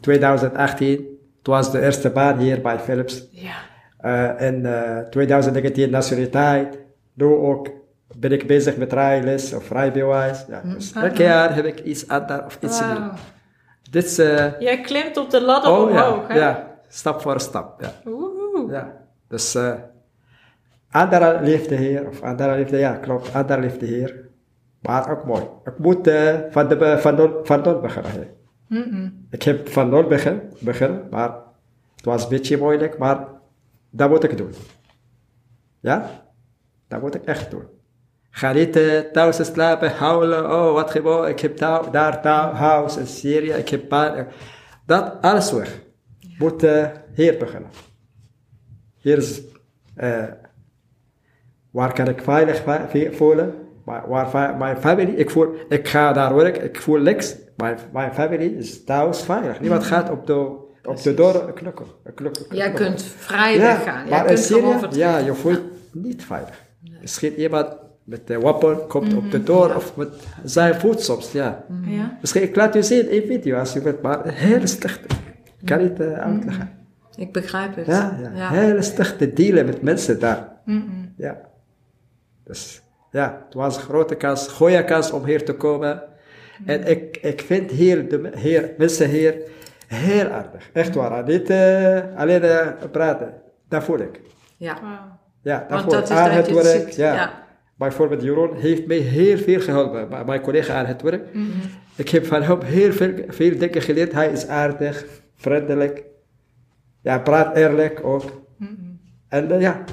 [0.00, 0.90] 2018,
[1.38, 3.28] het was de eerste baan hier bij Philips.
[3.30, 3.54] Ja.
[3.98, 6.78] Eh in eh 2019 nationaliteit.
[7.14, 7.68] Nu ook
[8.22, 10.44] ben ik bezig met rijles of rijbewijs.
[10.48, 13.00] Ja, dus elk jaar heb ik iets anders of iets Wauw.
[13.00, 13.20] nieuws.
[13.90, 14.18] Dit is...
[14.18, 16.38] eh, Jij klimt op de ladder oh omhoog, ja, hè?
[16.38, 17.80] ja, stap voor stap.
[17.82, 17.92] Ja.
[18.06, 18.72] Oeh.
[18.72, 18.92] Ja,
[19.28, 19.74] dus eh
[20.90, 24.28] andere liefde hier, of andere liefde, ja klopt, andere liefde hier.
[24.80, 25.42] Maar ook mooi.
[25.64, 28.28] Ik moet eh, van, de, van, van nul beginnen.
[29.30, 31.30] Ik heb van nul begin, beginnen, maar
[31.96, 33.26] het was een beetje moeilijk, maar
[33.90, 34.52] dat moet ik doen.
[35.80, 36.10] Ja?
[36.88, 37.64] Dat moet ik echt doen.
[38.34, 42.96] Ga niet eh, thuis slapen, huilen, oh wat gebeurt, ik heb thuis, daar thuis, huis
[42.96, 44.26] in Syrië, ik heb pijn.
[44.86, 45.80] Dat, alles weg.
[46.38, 47.70] Moet eh, hier beginnen.
[48.96, 49.40] Hier is,
[49.94, 50.24] eh,
[51.70, 52.62] waar kan ik veilig
[53.16, 53.54] voelen?
[53.84, 57.36] Waar, mijn familie, ik, voel, ik ga daar werken, ik voel niks.
[57.92, 59.60] Mijn, familie is thuis veilig.
[59.60, 60.34] Niemand gaat op de,
[60.84, 61.86] op de deur knokken.
[62.14, 64.00] knokken- Jij kunt vrij weggaan.
[64.00, 65.10] Jij maar in kunt Syrië, gewoon vertrekken.
[65.12, 65.60] ja, je voelt
[65.92, 66.64] niet veilig.
[67.00, 67.76] Misschien iemand
[68.12, 70.08] met een wapen komt op de deur of met
[70.44, 71.64] zijn voet soms, ja.
[71.84, 72.18] Ja.
[72.20, 75.00] Misschien ik laat je zien in video als je wilt, maar heel slecht.
[75.60, 76.70] Ik kan niet eh, uitleggen.
[77.14, 77.86] Ik begrijp het.
[77.86, 80.48] Ja, ja, heel slechte dealen met mensen daar.
[81.16, 81.40] Ja.
[82.44, 86.02] Dus ja, het was een grote kans, goede kans om hier te komen.
[86.66, 89.34] En ik, ik vind hier, de hier, mensen hier
[89.86, 90.70] heel aardig.
[90.72, 91.24] Echt waar.
[91.24, 93.34] Niet eh, alleen eh, praten.
[93.68, 94.20] Dat voel ik.
[94.56, 94.78] Ja.
[95.42, 96.16] Ja, dat Want voel dat ik.
[96.16, 96.90] is Aan dat het werk.
[96.90, 97.41] Ja.
[97.76, 100.26] Bijvoorbeeld Jeroen heeft mij heel veel geholpen.
[100.26, 101.34] Mijn collega aan het werk.
[101.34, 101.46] Mhm.
[101.96, 104.12] Ik heb van hem heel veel, veel dingen geleerd.
[104.12, 105.04] Hij is aardig,
[105.36, 106.02] vriendelijk.
[107.02, 108.22] Ja, praat eerlijk ook.
[108.56, 109.00] Mm-mm.
[109.28, 109.84] En eh, ja,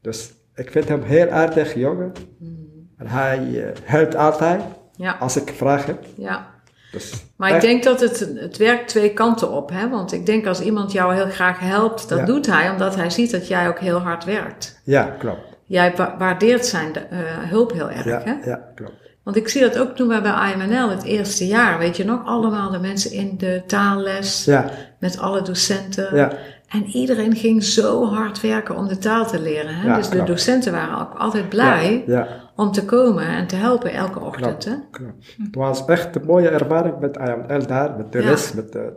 [0.00, 2.12] dus ik vind hem heel aardig jongen.
[2.38, 2.52] Mhm.
[2.96, 4.62] En hij eh, helpt altijd
[4.96, 5.16] Ja.
[5.20, 6.04] als ik vraag heb.
[6.16, 6.56] ja.
[6.92, 9.70] Dus Maar ik denk dat het, het werkt twee kanten op.
[9.70, 9.88] Hè?
[9.88, 12.24] Want ik denk als iemand jou heel graag helpt, dat Ja.
[12.24, 14.80] doet hij omdat hij ziet dat jij ook heel hard werkt.
[14.84, 15.47] Ja, klopt.
[15.68, 18.04] Jij wa- waardeert zijn eh, hulp heel erg.
[18.04, 18.50] Ja, Hè?
[18.50, 18.92] ja, klopt.
[19.22, 22.26] Want ik zie dat ook toen wij bij IMNL het eerste jaar, weet je nog,
[22.26, 26.16] allemaal de mensen in de taalles, Ja, met alle docenten.
[26.16, 26.32] ja,
[26.68, 29.74] En iedereen ging zo hard werken om de taal te leren.
[29.74, 29.86] Hè?
[29.88, 32.26] Ja, dus de docenten waren ook altijd blij ja,
[32.56, 34.40] om te komen en te helpen elke ochtend.
[34.46, 34.64] klopt.
[34.64, 34.74] Hè?
[34.90, 35.36] klopt.
[35.42, 38.92] Het was echt een mooie ervaring met IML daar, met de les, met de,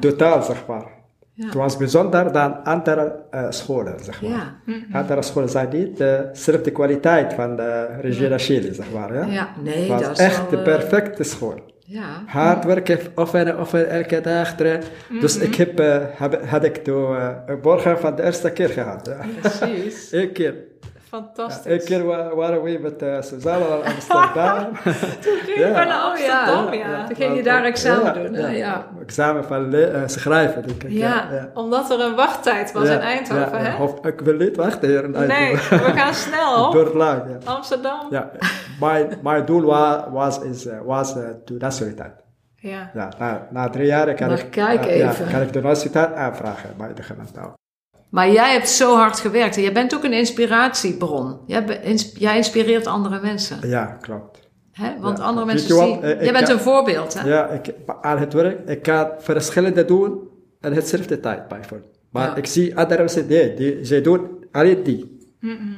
[0.00, 0.86] de taal, zeg maar.
[1.36, 1.44] Ja.
[1.44, 4.30] Het was bijzonder dan andere eh, scholen, zeg maar.
[4.30, 9.14] ja, Andere scholen zijn niet dezelfde kwaliteit van de Regina Chili, zeg maar.
[9.14, 9.24] Ja?
[9.26, 9.48] ja.
[9.62, 11.72] Nee, Het was dat is echt de eh, perfecte school.
[11.86, 14.58] Ja, Hard werken, oefenen, oefenen, elke dag.
[14.60, 14.84] er-
[15.20, 16.90] Dus ik heb, eh, heb, had ik de
[17.50, 19.10] uh, borgen van de eerste keer gehad.
[19.40, 20.08] Precies.
[20.12, 20.54] Eén keer.
[21.14, 21.72] Fantastisch.
[21.72, 24.72] Eén keer wa- waren we met uh, Suzanne naar Amsterdam.
[25.24, 25.66] Toen ging Ja.
[25.66, 26.88] je naar Amsterdam, ja.
[26.90, 27.06] ja.
[27.06, 28.50] Toen ging je daar examen doen?
[28.50, 28.86] Ja.
[29.02, 30.66] Examen van le- eh, schrijven.
[30.66, 30.90] Denk ik.
[30.90, 31.48] Ja, ja.
[31.54, 33.76] omdat er een wachttijd was Ja, in Eindhoven, ja, ja.
[33.76, 33.82] hè?
[33.82, 35.78] Of, ik wil niet wachten hier in Eindhoven.
[35.78, 37.52] Nee, we gaan snel, Door lang, ja.
[37.52, 38.06] Amsterdam.
[38.10, 38.30] ja.
[38.80, 42.22] Mijn, mijn doel wa- was, is, eh, was eh, de nationaliteit.
[42.56, 42.90] Ja.
[42.94, 46.14] Ja, na, na drie jaar kan Maar ik, kijk eh, ja, kan ik de nationaliteit
[46.18, 47.40] aanvragen bij de gemeente.
[48.14, 51.38] Maar jij hebt zo hard gewerkt en jij bent ook een inspiratiebron.
[51.46, 53.68] Jij, ins- jij inspireert andere mensen.
[53.68, 54.48] Ja, klopt.
[54.72, 54.92] Hè?
[55.00, 55.24] Want Ja.
[55.24, 56.02] andere mensen zien...
[56.02, 57.28] eh, jij bent kan- een voorbeeld, hè?
[57.28, 60.28] Ja, ik, aan het werk, ik kan verschillende doen
[60.60, 61.98] en hetzelfde tijd bijvoorbeeld.
[62.10, 62.34] Maar Ja.
[62.36, 65.18] ik zie andere mensen, nee, die, ze doen alleen die.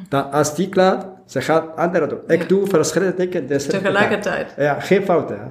[0.08, 2.20] Dan, als die klaar, ze gaan andere doen.
[2.26, 2.48] Ik Ja.
[2.48, 4.22] doe verschillende dingen Tegelijkertijd.
[4.22, 4.52] tijd.
[4.56, 5.36] Ja, geen fouten.
[5.38, 5.44] hè.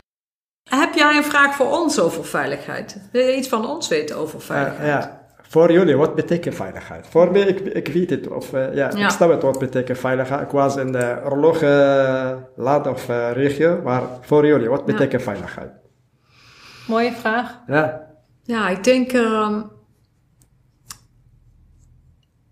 [0.80, 2.98] Heb jij een vraag voor ons over veiligheid?
[3.12, 4.82] Wil je iets van ons weten over veiligheid?
[4.82, 5.24] Eh, ja.
[5.56, 7.08] Voor jullie, wat betekent veiligheid?
[7.10, 8.28] Voor mij, ik, ik weet het.
[8.28, 9.04] Of, eh, ja, Ja.
[9.06, 10.42] Ik snap het wat betekent veiligheid.
[10.42, 13.82] Ik was in de oorlogsland of eh, regio.
[13.84, 14.86] Maar voor jullie, wat Ja.
[14.86, 15.72] betekent veiligheid?
[16.88, 17.60] Mooie vraag.
[17.68, 18.02] Ja,
[18.44, 19.12] Ja, ik denk...
[19.12, 19.62] ehm,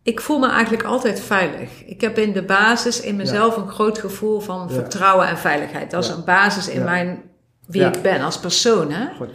[0.03, 1.85] ik voel me eigenlijk altijd veilig.
[1.85, 4.73] Ik heb in de basis in mezelf een groot gevoel van Ja.
[4.73, 5.91] vertrouwen en veiligheid.
[5.91, 6.15] Dat is Ja.
[6.15, 6.85] een basis in Ja.
[6.85, 7.21] mijn
[7.67, 7.93] wie Ja.
[7.93, 8.91] ik ben als persoon.
[8.91, 9.13] Hè?
[9.15, 9.29] Goed.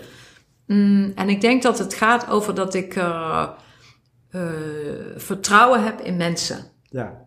[0.68, 3.48] Mm, en ik denk dat het gaat over dat ik eh,
[4.30, 4.40] eh,
[5.16, 6.58] vertrouwen heb in mensen.
[6.82, 7.26] Ja.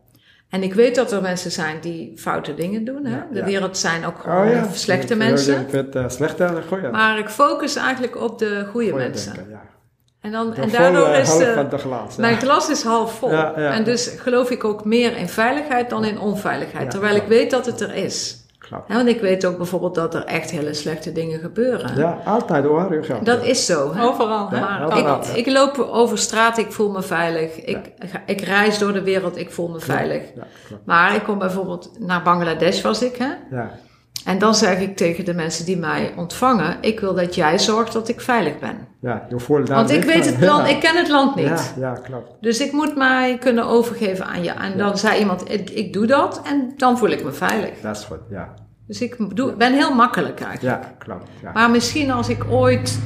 [0.49, 3.05] En ik weet dat er mensen zijn die foute dingen doen.
[3.05, 3.15] Hè?
[3.15, 3.45] Ja, De ja.
[3.45, 4.67] wereld zijn ook Oh gewoon ja.
[4.73, 5.69] slechte mensen.
[5.69, 6.89] Vindt uh, slechte goede.
[6.89, 9.33] Maar ik focus eigenlijk op de goede Goeie mensen.
[9.33, 9.61] denken, ja.
[10.21, 12.15] En, dan, De en daardoor is de glas.
[12.15, 13.31] mijn glas is half vol.
[13.55, 16.91] En dus geloof ik ook meer in veiligheid dan in onveiligheid.
[16.91, 18.40] Terwijl ik weet dat het er is.
[18.71, 21.95] Ja, want ik weet ook bijvoorbeeld dat er echt hele slechte dingen gebeuren.
[21.95, 22.93] Ja, altijd hoor.
[22.93, 23.25] je gaat.
[23.25, 23.93] Dat is zo.
[23.93, 24.03] Hè?
[24.03, 24.49] Overal.
[24.49, 24.57] hè?
[24.57, 25.19] Ja, overal.
[25.21, 27.61] Ik, ik loop over straat, ik voel me veilig.
[27.61, 27.91] Ik,
[28.25, 30.21] ik reis door de wereld, ik voel me veilig.
[30.85, 33.55] Maar ik kom bijvoorbeeld naar Bangladesh was ik, hè?
[33.55, 33.71] Ja,
[34.25, 37.93] En dan zeg ik tegen de mensen die mij ontvangen: ik wil dat jij zorgt
[37.93, 38.87] dat ik veilig ben.
[39.01, 40.73] ja, je Want ik weet het land, Ja.
[40.73, 41.45] ik ken het land niet.
[41.45, 42.31] Ja, ja, klopt.
[42.41, 44.51] Dus ik moet mij kunnen overgeven aan je.
[44.51, 47.71] En dan zei iemand: ik, ik doe dat en dan voel ik me veilig.
[47.81, 48.53] Dat is goed, ja.
[48.87, 50.83] Dus ik doe, ben heel makkelijk eigenlijk.
[50.83, 51.29] Ja, klopt.
[51.41, 51.51] Ja.
[51.51, 52.99] Maar misschien als ik ooit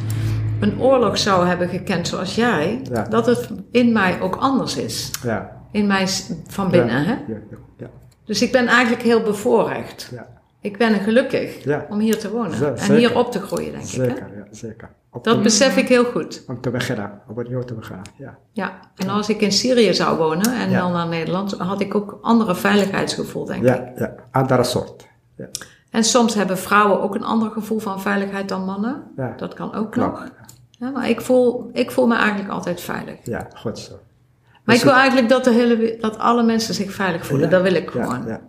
[0.60, 5.12] een oorlog zou hebben gekend zoals jij, dat het in mij ook anders is.
[5.24, 5.54] ja.
[5.72, 6.08] In mij
[6.48, 7.06] van binnen.
[7.06, 7.12] Hè?
[7.12, 7.88] ja, ja, ja.
[8.26, 10.10] Dus ik ben eigenlijk heel bevoorrecht.
[10.12, 10.28] Ja,
[10.66, 11.86] Ik ben gelukkig Ja.
[11.90, 12.96] om hier te wonen en zeker.
[12.96, 13.90] hier op te groeien, denk ik.
[13.90, 14.90] Zeker, ja, zeker.
[15.12, 16.44] Op Dat besef ik heel goed.
[16.48, 18.38] om te beginnen, om opnieuw te beginnen, ja.
[18.52, 18.80] Ja.
[18.96, 20.80] En als ik in Syrië zou wonen en Ja.
[20.82, 23.68] dan naar Nederland, had ik ook andere veiligheidsgevoel, denk ik.
[23.68, 25.08] Ja, ja, andere soort.
[25.38, 25.48] Ja,
[25.92, 29.04] En soms hebben vrouwen ook een ander gevoel van veiligheid dan mannen.
[29.16, 29.34] Ja.
[29.38, 30.20] Dat kan ook klopt.
[30.20, 30.28] nog.
[30.70, 33.16] Ja, maar ik voel, ik voel me eigenlijk altijd veilig.
[33.24, 33.92] Ja, goed zo.
[33.94, 37.50] Maar Dus ik wil het- eigenlijk dat, de hele, dat alle mensen zich veilig voelen.
[37.50, 38.24] Dat wil ik gewoon.
[38.28, 38.42] Ja,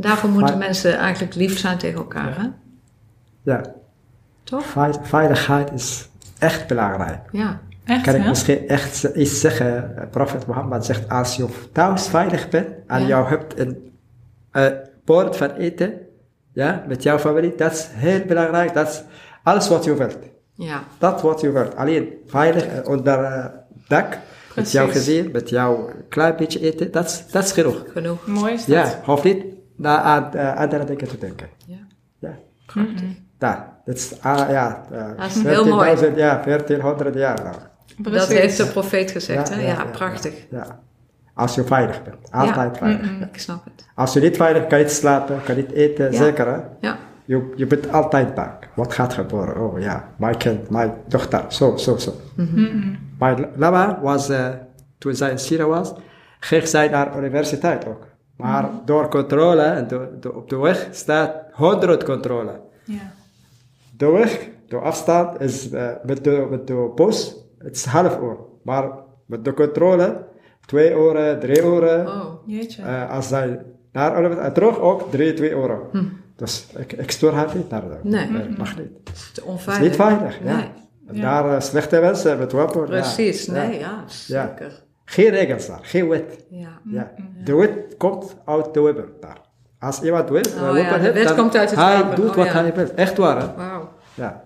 [0.00, 2.36] Daarvoor moeten Maar- mensen eigenlijk lief zijn tegen elkaar.
[2.40, 2.46] Hè?
[3.42, 3.62] ja.
[4.44, 4.64] Toch?
[4.64, 6.08] Veil- Veiligheid is
[6.38, 7.20] echt belangrijk.
[7.32, 7.60] Ja.
[7.84, 8.28] Echt, Kan ik hè?
[8.28, 9.96] misschien echt iets zeggen?
[9.96, 13.06] Eh, Profet Mohammed zegt, als je thuis veilig bent en Ja.
[13.06, 13.92] jou hebt een
[14.50, 14.66] eh,
[15.04, 15.92] bord van eten,
[16.52, 18.74] ja, met jouw familie, dat is heel belangrijk.
[18.74, 19.02] Dat is
[19.42, 20.18] alles wat je wilt.
[20.54, 20.82] Ja.
[20.98, 21.76] Dat wat je wilt.
[21.76, 23.44] Alleen veilig eh, onder eh,
[23.88, 24.18] dak,
[24.54, 27.84] met jouw gezin, met jouw klein beetje eten, dat is, dat is genoeg.
[27.92, 28.26] Genoeg.
[28.26, 28.76] Mooi is dat.
[28.76, 29.44] Ja, hoef niet
[29.80, 31.48] naar aan eh, andere dingen te denken.
[31.66, 31.76] Ja.
[32.18, 32.32] Ja,
[33.38, 33.68] daar.
[33.84, 35.96] Dat is, ah, ja, eh, Dat is heel mooi.
[35.96, 37.56] 14.000 jaar, 1400 jaar lang.
[38.14, 39.48] Dat heeft de profeet gezegd.
[39.48, 39.60] Ja, hè?
[39.60, 40.46] ja, Ja, ja, prachtig.
[40.50, 40.80] Ja.
[41.34, 42.30] Als je veilig bent.
[42.30, 43.10] Altijd veilig.
[43.32, 43.86] Ik snap het.
[43.94, 46.18] Als je niet veilig kan je niet slapen, kan je niet eten, Ja.
[46.18, 46.58] zeker hè?
[46.80, 46.96] Ja.
[47.24, 48.50] Je, je bent altijd bang.
[48.74, 49.60] Wat gaat gebeuren?
[49.62, 52.12] Oh ja, mijn kind, mijn dochter, zo, zo, zo.
[53.18, 54.48] Mijn lama was, eh,
[54.98, 55.92] toen zij in Syrië was,
[56.40, 58.06] ging zij naar de universiteit ook.
[58.40, 59.86] Maar door controle,
[60.34, 62.60] op de weg staat 100 controle.
[62.84, 63.12] Ja.
[63.96, 68.36] De weg, de afstand is eh, met, de, met de bus, het is half uur.
[68.62, 68.90] Maar
[69.26, 70.24] met de controle,
[70.66, 72.06] twee uur, drie uur.
[72.06, 72.24] Oh.
[72.46, 72.82] Jeetje.
[72.82, 75.90] Eh, als zij naar Oliver en terug ook 3, 2 euro.
[76.36, 77.96] Dus ik, ik stuur haar niet naar de.
[78.02, 78.24] Nee.
[78.26, 78.88] Eh, mag niet.
[79.04, 79.82] Het is te Het is onveilig.
[79.86, 80.38] niet veilig.
[80.44, 80.56] Ja.
[80.56, 80.68] Nee.
[81.06, 82.80] En Daar eh, slechte mensen met wapen.
[82.80, 82.86] ja.
[82.86, 83.44] Precies.
[83.46, 83.52] Ja.
[83.52, 84.46] Nee, ja, Ja.
[84.48, 84.82] zeker.
[85.10, 86.44] Geen regels daar, geen wet.
[86.50, 86.68] Ja.
[86.84, 87.10] Ja.
[87.44, 89.40] De wet komt uit de wapen daar.
[89.78, 92.36] Als iemand wil, Oh ja, de heeft, wet dan komt uit het hij doet Oh
[92.36, 92.52] wat ja.
[92.52, 92.88] hij wil.
[92.94, 93.46] Echt waar, hè?
[94.14, 94.42] Ja.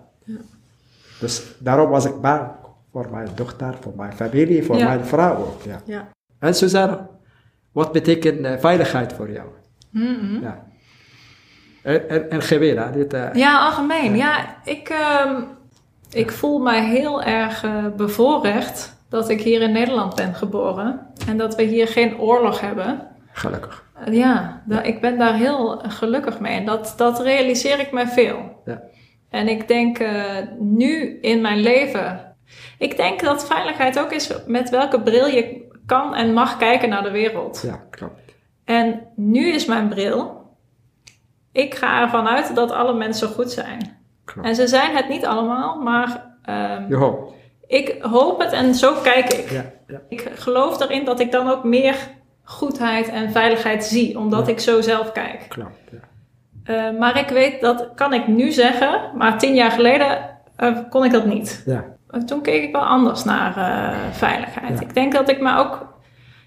[1.19, 2.51] Dus daarom was ik bang
[2.91, 5.61] voor mijn dochter, voor mijn familie, voor mijn vrouw ook.
[5.61, 5.81] Ja.
[5.85, 6.07] Ja.
[6.39, 7.07] En Suzanne,
[7.71, 9.47] wat betekent eh, veiligheid voor jou?
[9.89, 10.41] Mhm.
[10.41, 10.65] Ja.
[11.83, 12.91] En, en, en gewin, hè?
[12.91, 14.15] Dit, eh, Ja, algemeen.
[14.15, 15.41] Ja, ik, ehm,
[16.11, 21.07] ik voel mij heel erg eh, bevoorrecht dat ik hier in Nederland ben geboren.
[21.27, 23.07] En dat we hier geen oorlog hebben.
[23.31, 23.83] Gelukkig.
[24.11, 26.57] Ja, ik ben daar heel gelukkig mee.
[26.57, 28.61] En dat, dat realiseer ik me veel.
[28.65, 28.81] Ja.
[29.29, 30.23] En ik denk eh,
[30.59, 32.35] nu in mijn leven.
[32.77, 37.03] Ik denk dat veiligheid ook is met welke bril je kan en mag kijken naar
[37.03, 37.61] de wereld.
[37.65, 38.19] Ja, klopt.
[38.65, 40.43] En nu is mijn bril.
[41.51, 43.97] Ik ga ervan uit dat alle mensen goed zijn.
[44.25, 44.47] klopt.
[44.47, 47.34] En ze zijn het niet allemaal, maar ehm, Je hoopt.
[47.67, 49.49] Ik hoop het en zo kijk ik.
[49.51, 50.01] Ja, ja.
[50.09, 51.95] Ik geloof erin dat ik dan ook meer
[52.43, 54.51] goedheid en veiligheid zie, omdat Ja.
[54.51, 55.45] ik zo zelf kijk.
[55.49, 55.79] Klopt.
[55.91, 55.97] Ja.
[56.91, 61.05] Eh, maar ik weet, dat kan ik nu zeggen, maar tien jaar geleden eh, kon
[61.05, 61.63] ik dat niet.
[61.65, 61.83] ja.
[62.25, 64.81] Toen keek ik wel anders naar eh, veiligheid.
[64.81, 65.87] Ik denk dat ik me ook,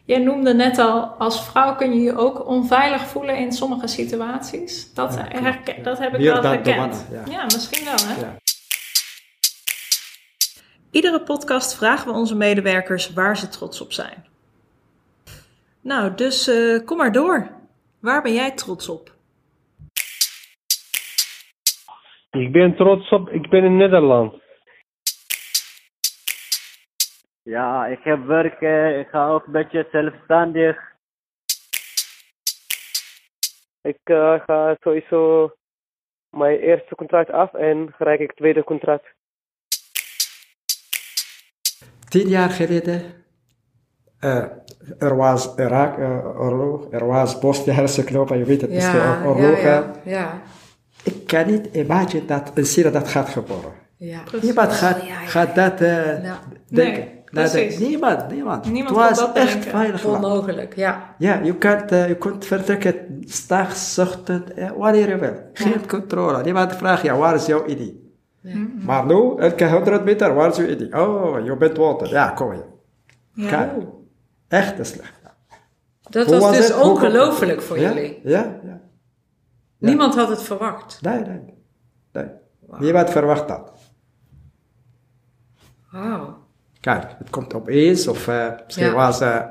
[0.04, 4.94] jij noemde net al, als vrouw kun je je ook onveilig voelen in sommige situaties.
[4.94, 7.07] Dat, klopt, dat heb ik wel herkend.
[7.31, 8.26] ja, misschien wel hè.
[10.90, 14.24] Iedere podcast vragen we onze medewerkers waar ze trots op zijn.
[15.83, 17.51] Nou, dus eh, kom maar door.
[18.01, 19.11] Waar ben jij trots op?
[22.31, 24.35] Ik ben trots op, ik ben in Nederland.
[27.42, 30.77] Ja, ik heb werk, eh, ik ga ook een beetje zelfstandig.
[33.83, 35.53] Ik eh, ga sowieso
[36.31, 39.16] mijn eerste contract af en gelijk ik tweede contract.
[42.09, 43.03] Tien jaar geleden,
[44.18, 44.44] eh,
[44.99, 49.61] er was Irak-oorlog, er was Bosnië-Herzegovina, je weet het, is de Ja, oorlog.
[49.61, 50.40] ja, ja, ja.
[51.03, 53.73] Ik kan niet imagine dat een Syrië dat gaat gebeuren.
[53.97, 54.21] ja.
[54.42, 55.27] Niemand gaat, Ja, ja.
[55.27, 56.38] gaat dat eh, Ja.
[56.68, 57.03] denken.
[57.05, 57.79] Nee, Dat- precies.
[57.79, 58.71] niemand, niemand.
[58.71, 59.71] Niemand het was dat echt bedenken.
[59.71, 60.05] veilig.
[60.05, 61.14] Onmogelijk, ja.
[61.18, 65.35] Ja, je kunt, eh, je kunt vertrekken, s'nachts, ochtend, eh, wanneer je wil.
[65.53, 66.42] Geen controle.
[66.42, 67.92] Niemand vraagt, ja, waar is jouw ID?
[68.85, 70.95] Maar nu, elke 100 meter, waar is jouw ID?
[70.95, 72.09] Oh, je bent wanted.
[72.09, 72.65] Ja, kom hier.
[73.33, 73.49] Ja.
[73.49, 73.73] Kijk.
[74.49, 75.17] Echt slecht.
[76.11, 77.89] Dat Hoe was, was dus ongelooflijk voor ja?
[77.93, 78.21] jullie.
[78.25, 78.81] Ja, ja.
[79.79, 80.99] Niemand had het verwacht.
[81.03, 81.55] Nee, nee.
[82.13, 82.27] nee.
[82.79, 83.73] Niemand verwacht dat.
[85.93, 86.37] Wauw.
[86.81, 88.93] Kijk, het komt opeens, of eh, misschien Ja.
[88.95, 89.21] was...
[89.21, 89.43] eh,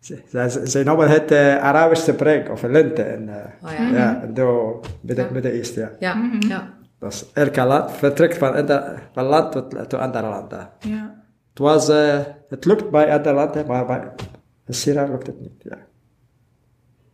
[0.00, 3.02] ze, ze, ze noemen het eh, Arabische spring, of lente.
[3.02, 3.88] En, eh, Oh ja.
[3.98, 5.30] ja, en door Midden- Ja.
[5.32, 6.14] Midden-Oosten, ja.
[6.14, 6.74] Ja, ja.
[6.98, 8.66] Dus elke land vertrekt van,
[9.14, 10.52] land tot, tot ander land.
[10.80, 11.14] Ja.
[11.50, 11.86] Het, was,
[12.48, 14.02] het lukt bij andere landen, maar bij
[14.68, 15.62] Syrië lukt het niet.
[15.62, 15.78] Ja.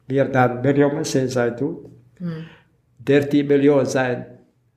[0.07, 1.79] Meer dan miljoen mensen zijn dood.
[2.97, 4.27] 13 miljoen zijn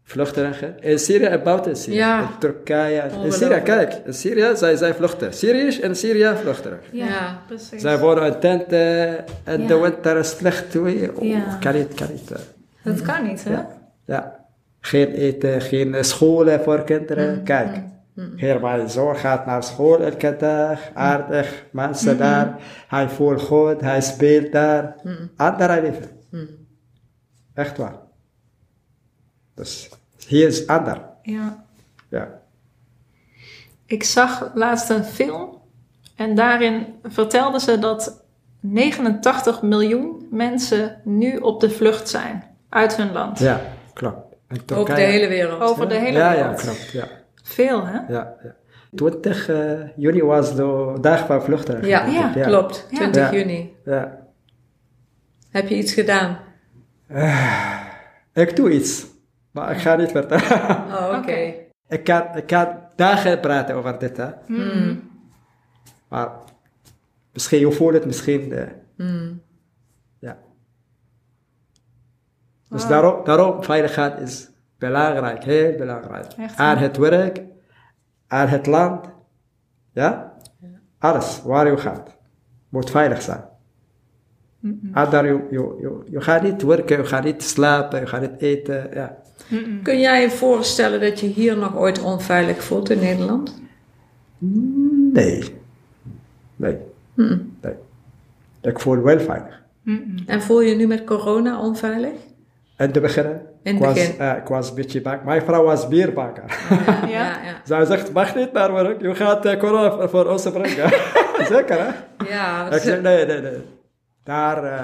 [0.03, 0.79] vluchtelingen.
[0.79, 1.95] In Syrië en buiten Syrië.
[1.97, 2.21] Ja.
[2.21, 3.03] In Turkije.
[3.23, 3.93] In Syrië, kijk.
[4.05, 5.33] In Syrië zijn zij vluchten.
[5.33, 6.83] Syriërs en Syrië vluchtelingen.
[6.91, 7.41] Ja, Ja.
[7.47, 7.81] precies.
[7.81, 9.67] Zij wonen in tenten en Ja.
[9.67, 11.17] de winter is slecht weer.
[11.17, 11.57] Oh, Ja.
[11.59, 12.31] Kan niet, kan niet.
[12.31, 12.37] eh.
[12.83, 13.57] Dat kan niet, hè?
[14.05, 14.45] Ja.
[14.87, 17.37] Geen eten, geen eh, scholen voor kinderen.
[17.37, 17.83] Mm, Kijk,
[18.35, 20.79] hier mijn zoon gaat naar school elke dag.
[20.93, 22.29] Aardig, mensen Mm-hmm.
[22.31, 22.55] daar.
[22.87, 24.95] Hij voelt goed, hij speelt daar.
[25.03, 25.31] Mm.
[25.35, 26.09] Andere leven.
[27.53, 27.95] Echt waar.
[29.55, 29.89] Dus
[30.27, 31.01] hier is ander.
[31.21, 31.63] Ja.
[32.09, 32.39] Ja.
[33.85, 35.57] Ik zag laatst een film
[36.15, 38.23] en daarin vertelden ze dat
[38.59, 43.39] 89 miljoen mensen nu op de vlucht zijn uit hun land.
[43.39, 43.61] ja,
[43.93, 44.26] klopt.
[44.73, 45.61] Over de hele wereld.
[45.61, 46.61] Over de hele ja, wereld.
[46.61, 46.91] Ja, klopt.
[46.91, 47.07] Ja,
[47.43, 47.97] Veel, hè?
[48.13, 48.55] ja, ja.
[48.95, 51.87] 20 eh, juni was de dag van vluchtelingen.
[51.87, 52.87] Ja, ik, klopt.
[52.89, 52.97] Ja.
[52.97, 53.37] 20 Ja.
[53.37, 53.75] juni.
[53.85, 54.17] Ja.
[55.49, 56.39] Heb je iets gedaan?
[58.33, 59.05] Ik doe iets,
[59.51, 60.43] maar ik ga niet vertellen.
[60.97, 61.17] Oh, oké.
[61.17, 61.53] Oké.
[61.87, 64.27] ik, kan, ik kan dagen praten over dit, hè.
[64.45, 65.09] Hmm.
[66.07, 66.29] Maar
[67.33, 68.51] misschien je voelt het, misschien...
[68.51, 69.41] eh, Hmm.
[70.19, 70.37] ja.
[72.77, 76.25] Dus daarom, daarom veiligheid is belangrijk, heel belangrijk.
[76.37, 77.41] Echt, aan het werk,
[78.27, 79.05] aan het land,
[79.93, 80.33] ja?
[80.97, 82.17] Alles, waar je gaat,
[82.69, 83.43] moet veilig zijn.
[84.93, 88.41] Ander, je, je, je, je gaat niet werken, je gaat niet slapen, je gaat niet
[88.41, 89.17] eten, ja.
[89.83, 93.61] Kun jij je voorstellen dat je hier nog ooit onveilig voelt in Nederland?
[95.13, 95.55] Nee.
[96.55, 96.77] Nee.
[97.13, 97.73] Nee.
[98.61, 99.63] Ik voel wel veilig.
[100.25, 102.26] En voel je je nu met corona onveilig?
[102.77, 103.31] In het begin, In
[103.63, 104.19] het ik, was, begin.
[104.19, 105.23] eh, ik was een beetje bang.
[105.23, 106.43] Mijn vrouw was bierbakker.
[106.69, 107.23] Ja, Ja.
[107.43, 107.61] ja.
[107.63, 110.89] Zij zegt, mag niet naar werk, je gaat eh, corona voor- voor ons brengen.
[111.53, 111.89] Zeker, hè?
[112.29, 113.57] Ja, Ik zeg, nee, nee, nee.
[114.23, 114.81] Daar, eh,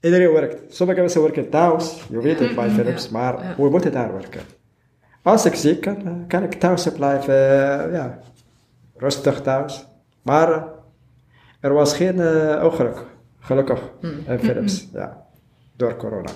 [0.00, 0.74] iedereen werkt.
[0.74, 3.54] Sommige mensen werken thuis, je weet het bij Philips, maar Ja.
[3.56, 4.40] we moeten daar werken.
[5.22, 8.18] Als ik ziek kan, eh, kan ik thuis blijven, eh, ja,
[8.96, 9.86] rustig thuis.
[10.22, 10.64] Maar
[11.60, 13.04] er was geen eh, ongeluk,
[13.40, 13.80] gelukkig,
[14.26, 15.25] in Philips, ja,
[15.76, 16.30] door corona.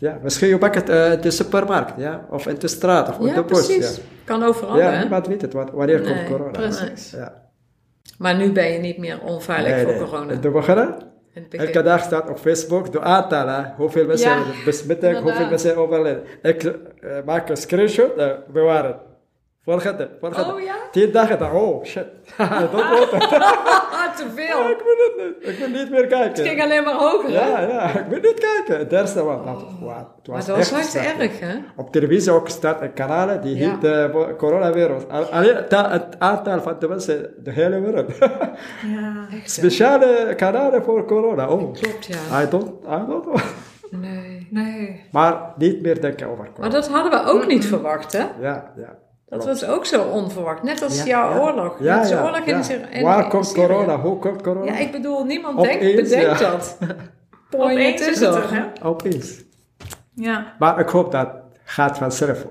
[0.00, 3.26] Ja, misschien je het eh, in de supermarkt, ja, of in de straat, of op
[3.26, 3.66] ja, de bus.
[3.66, 3.96] precies.
[3.96, 4.98] Ja, Kan overal, ja hè?
[5.00, 6.50] niemand weet het, wanneer Nee, komt corona.
[6.50, 7.10] precies.
[7.10, 7.46] Ja.
[8.18, 10.02] Maar nu ben je niet meer onveilig Nee, voor nee.
[10.02, 10.32] corona.
[10.32, 10.84] In de begin, In
[11.32, 11.66] het begin.
[11.66, 16.22] Elke dag staat op Facebook de aantallen, hoeveel mensen besmetten, hoeveel mensen overlijden.
[16.42, 16.72] Ik eh,
[17.24, 18.96] maak een screenshot, uh, bewaren.
[19.68, 20.52] Volgende, volgende.
[20.52, 20.74] Oh, ja?
[20.90, 22.04] Tien dagen, dan, oh shit,
[22.38, 23.32] dat wordt het.
[23.98, 24.70] Ah, te veel.
[24.70, 26.28] ik wil het niet, ik wil niet meer kijken.
[26.28, 27.48] Het ging alleen maar hoger, hè?
[27.48, 28.78] ja, ja, ik wil niet kijken.
[28.78, 31.54] Het eerste was, wow, het Maar was dat was echt echt erg, hè?
[31.76, 33.70] Op televisie ook staat een kanaal die Ja.
[33.80, 35.02] heet uh, coronavirus.
[35.08, 38.12] Al- Alleen het aantal van de mensen, de hele wereld.
[38.94, 39.26] Ja.
[39.44, 41.48] Speciale kanalen voor corona.
[41.48, 42.42] Oh, Klopt, ja.
[42.42, 43.36] I don't, I don't know.
[43.90, 44.46] Nee.
[44.50, 45.04] Nee.
[45.12, 46.72] Maar niet meer denken over Maar corona.
[46.74, 48.24] dat hadden we ook niet verwacht, hè?
[48.40, 48.96] Ja, ja.
[49.28, 49.60] Dat klopt.
[49.60, 50.62] was ook zo onverwacht.
[50.62, 51.38] Net als Ja, jouw ja.
[51.40, 51.76] oorlog.
[51.80, 53.66] Ja, Net als ja, oorlog in, in Waar in komt Syrië.
[53.66, 54.00] corona?
[54.00, 54.72] Hoe komt corona?
[54.72, 56.50] Ja, ik bedoel, niemand denkt, bedenkt ja.
[56.50, 56.78] dat.
[57.56, 58.86] Opeens is het er, hè?
[58.86, 59.44] Opeens.
[60.14, 60.54] Ja.
[60.58, 61.28] Maar ik hoop dat
[61.64, 62.46] gaat vanzelf.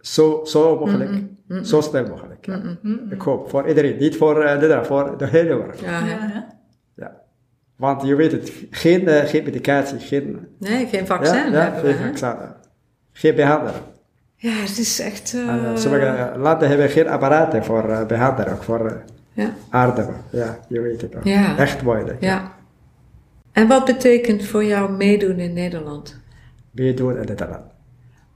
[0.00, 1.10] Zo, zo mogelijk.
[1.62, 2.46] Zo snel mogelijk.
[2.46, 2.60] ja.
[3.10, 3.50] Ik hoop.
[3.50, 3.96] Voor iedereen.
[3.98, 5.80] Niet voor uh, Nederland, voor de hele wereld.
[5.80, 6.00] Ja,
[6.96, 7.20] Ja.
[7.76, 8.52] Want je weet het.
[8.70, 9.98] Geen, eh, geen medicatie.
[9.98, 12.54] Geen, Nee, geen vaccin ja, ja, hebben we, geen vaccin.
[13.12, 13.82] Geen behandeling.
[14.40, 15.34] Ja, het is echt...
[15.34, 18.64] eh, eh, sommige landen hebben geen apparaten voor uh, behandeling.
[18.64, 18.92] Voor, uh,
[19.32, 19.54] Ja.
[20.30, 21.24] Ja, je weet het ook.
[21.24, 21.56] Ja.
[21.58, 22.20] Echt moeilijk.
[22.22, 22.52] Ja.
[23.52, 26.20] En wat betekent voor jou meedoen in Nederland?
[26.70, 27.62] Meedoen in Nederland.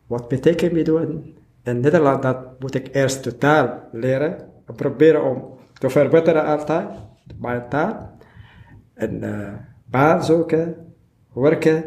[0.06, 2.22] Wat betekent meedoen in Nederland?
[2.22, 4.36] Dat moet ik eerst de taal leren.
[4.66, 5.44] En proberen om
[5.78, 6.86] te verbeteren altijd.
[7.40, 8.10] Mijn taal.
[8.94, 9.52] En eh
[9.84, 10.76] baan zoeken.
[11.32, 11.84] Werken.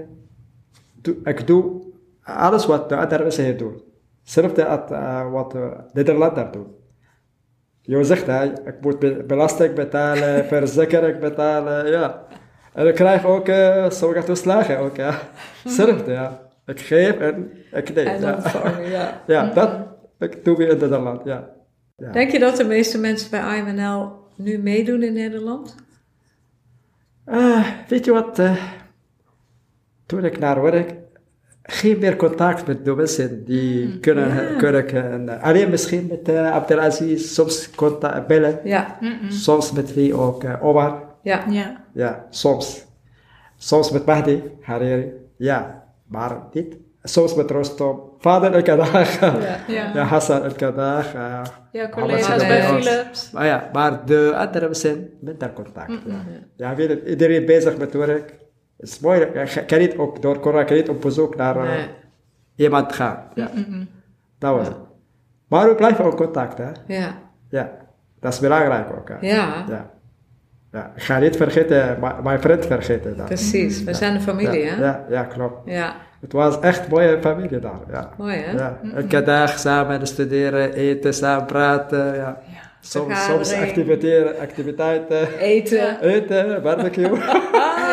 [1.24, 1.82] Ik doe
[2.24, 3.82] alles wat de andere mensen hier doen.
[4.26, 6.68] Hetzelfde als wat de Nederlander doen.
[7.82, 12.26] Je zegt, hè, ik moet be- belasting betalen, verzekering betalen, ja.
[12.74, 15.20] En ik krijg ook uh, sommige toeslagen ook, ja.
[15.64, 16.42] Hetzelfde, ja.
[16.66, 18.08] Ik geef en ik neem.
[18.08, 18.42] En ja.
[18.90, 19.22] ja.
[19.28, 19.70] ja, dat
[20.20, 21.50] ik doe weer in Nederland, ja.
[21.96, 22.12] ja.
[22.12, 25.76] Denk je dat de meeste mensen bij IMNL nu meedoen in Nederland?
[27.26, 28.40] Ah, weet je wat?
[28.40, 28.56] eh,
[30.06, 30.96] toen ik naar werk,
[31.68, 34.58] geen meer contact met de mensen die kunnen, ja.
[34.58, 38.98] kunnen en, eh, alleen misschien met uh, Abdelaziz, soms contact bellen, Ja,
[39.30, 41.44] soms met wie ook uh, Omar, ja.
[41.50, 41.84] Ja.
[41.94, 42.86] ja, soms.
[43.58, 46.78] Soms met Mahdi, Hariri, ja, maar niet.
[47.04, 49.20] Soms met Rostom, vader El-Kadag,
[49.68, 49.92] ja.
[49.94, 50.04] Ja.
[50.04, 52.62] Hassan El-Kadag, uh, Ja, collega's bij.
[52.62, 53.32] Philips.
[53.32, 55.92] maar ja, maar de andere zijn minder contact.
[56.06, 56.26] Ja,
[56.56, 58.34] ja weet je, iedereen bezig met werk.
[58.78, 61.72] Het is mooi, je kan niet op, door corona kan niet op bezoek naar eh,
[62.56, 63.24] iemand gaan.
[63.34, 63.50] Ja.
[64.40, 64.78] Dat was het.
[65.48, 66.70] Maar we blijven ook contact, hè.
[66.88, 67.08] Ja,
[67.50, 67.72] Ja,
[68.20, 69.16] dat is belangrijk ook, hè.
[69.20, 69.90] ja, Ja.
[70.72, 70.92] ja.
[70.96, 73.84] Ik ga niet vergeten, mijn- vriend vergeten precies.
[73.84, 74.84] We zijn een familie, ja, hè?
[74.86, 75.58] Ja, ja, klopt.
[75.70, 78.10] Ja, Het was echt een mooie familie daar, ja.
[78.18, 78.52] mooi, hè?
[78.52, 82.40] Ja, elke dag samen studeren, eten, samen praten, ja.
[82.80, 83.54] Soms, soms
[84.40, 86.00] activiteiten, Eten.
[86.02, 87.10] eten, barbecue.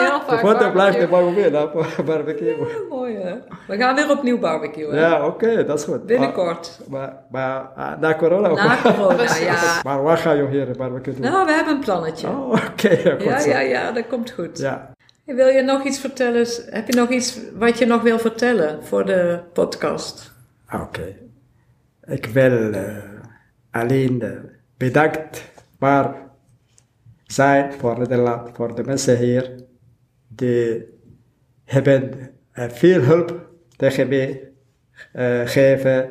[0.05, 1.03] Heel De vaak foto blijft barbecue.
[1.03, 2.57] in mijn mobiel, hè, barbecue.
[2.97, 3.35] Mooi, hè?
[3.69, 4.95] We gaan weer opnieuw barbecuen.
[4.95, 6.07] Ja, oké, dat is goed.
[6.07, 6.81] Binnenkort.
[6.89, 8.57] Maar, maar ah, na corona ook.
[8.57, 9.81] Na corona, ja.
[9.83, 11.23] Maar waar ga je hier barbecue doen?
[11.23, 12.29] Nou, we hebben een plannetje.
[12.29, 14.59] Oh, oké, ja, goed Ja, ja, ja, dat komt goed.
[14.59, 14.91] Ja.
[15.25, 16.47] Wil je nog iets vertellen?
[16.71, 20.33] Heb je nog iets wat je nog wil vertellen voor de podcast?
[20.73, 21.17] Oké.
[22.05, 22.97] Ik wil eh,
[23.71, 24.31] alleen eh,
[24.77, 25.51] bedankt
[25.83, 26.15] maar
[27.27, 29.51] zijn voor Nederland, voor de mensen hier.
[30.35, 30.85] Die
[31.65, 32.11] hebben
[32.53, 34.49] eh, veel hulp tegen mij
[35.13, 36.11] eh, gegeven.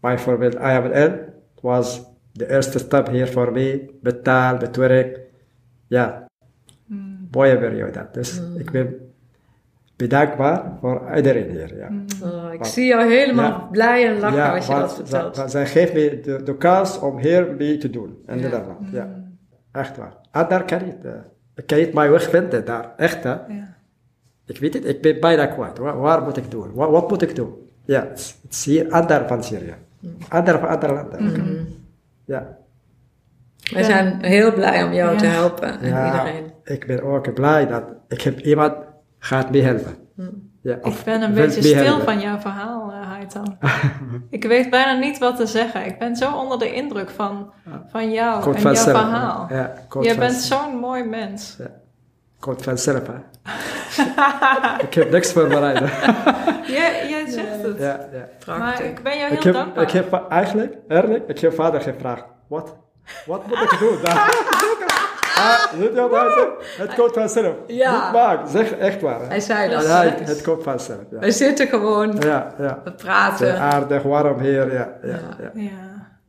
[0.00, 0.92] Bijvoorbeeld IML.
[0.92, 3.90] Het was de eerste stap hier voor mij.
[4.00, 5.20] Met taal, met werk.
[5.86, 6.26] Ja.
[7.30, 8.08] Mooie periode.
[8.12, 9.12] Dus ik ben
[9.96, 11.76] bedankbaar voor iedereen hier.
[11.76, 11.88] Ja.
[12.22, 13.68] Oh, ik zie jou helemaal Ja.
[13.70, 15.36] blij en lachen als je want dat vertelt.
[15.36, 18.42] ze- ze- Zij geeft me de, de kans om hier mee te doen in Ja.
[18.42, 18.90] Nederland.
[18.92, 19.24] Ja.
[19.72, 20.14] Echt waar.
[20.32, 20.96] En daar kan niet.
[21.56, 22.92] Ik kan niet mijn weg vinden daar.
[22.96, 23.30] Echt hè.
[23.30, 23.74] Ja.
[24.46, 25.78] Ik weet het, ik ben bijna kwijt.
[25.78, 26.72] Waar, waar moet ik doen?
[26.74, 27.54] Wat, wat moet ik doen?
[27.84, 29.74] Ja, het is- het hier ander van Syrië.
[30.28, 31.68] Ander van andere landen.
[32.24, 32.56] Ja.
[33.72, 35.18] We zijn heel blij om jou Ja.
[35.18, 36.06] te helpen en ja.
[36.06, 36.52] iedereen.
[36.64, 38.74] Ik ben ook blij dat ik heb iemand
[39.18, 39.94] gaat me helpen.
[40.66, 43.40] Ja, Ik ben een beetje stil van jouw verhaal, uh,
[44.30, 45.86] ik weet bijna niet wat te zeggen.
[45.86, 47.52] Ik ben zo onder de indruk van,
[47.90, 49.46] van jou Komt en jouw verhaal.
[49.50, 51.56] Ja, Je bent zo'n mooi mens.
[52.40, 53.14] Komt vanzelf, hè.
[54.86, 55.78] ik heb niks voorbereid.
[56.76, 57.78] Jij, jij zegt het.
[57.78, 58.58] ja, ja.
[58.58, 59.82] Maar ik ben jou heel Ik heb, dankbaar.
[59.82, 62.76] ik heb eigenlijk, eerlijk, ik heb vader gevraagd, wat,
[63.26, 63.98] wat moet ik doen?
[66.76, 67.54] Het komt vanzelf.
[67.66, 68.02] Ja.
[68.04, 69.20] Niet maken, zeg echt waar.
[69.20, 69.26] hè.
[69.26, 69.82] Hij zei dat.
[69.82, 70.98] Ja, het, het komt vanzelf.
[71.10, 72.54] Ja, We zitten gewoon, ja.
[72.58, 72.80] ja.
[72.84, 73.58] we praten.
[73.60, 74.72] aardig, warm hier.
[74.72, 75.50] Ja, ja, ja.
[75.54, 75.70] Ja.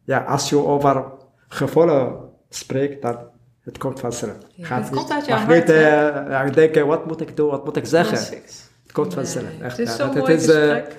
[0.03, 1.03] ja, als je over
[1.47, 2.13] gevoelens
[2.49, 3.17] spreekt, dan
[3.63, 4.31] het komt vanzelf.
[4.59, 5.89] Gaat Het niet- komt uit jouw mag hart, niet eh,
[6.29, 8.17] ja, denken, wat moet ik doen, wat moet ik zeggen?
[8.17, 8.69] Precies.
[8.83, 9.45] Het komt vanzelf.
[9.61, 10.95] Echt, Het is Het mooi is, eh, gesprek.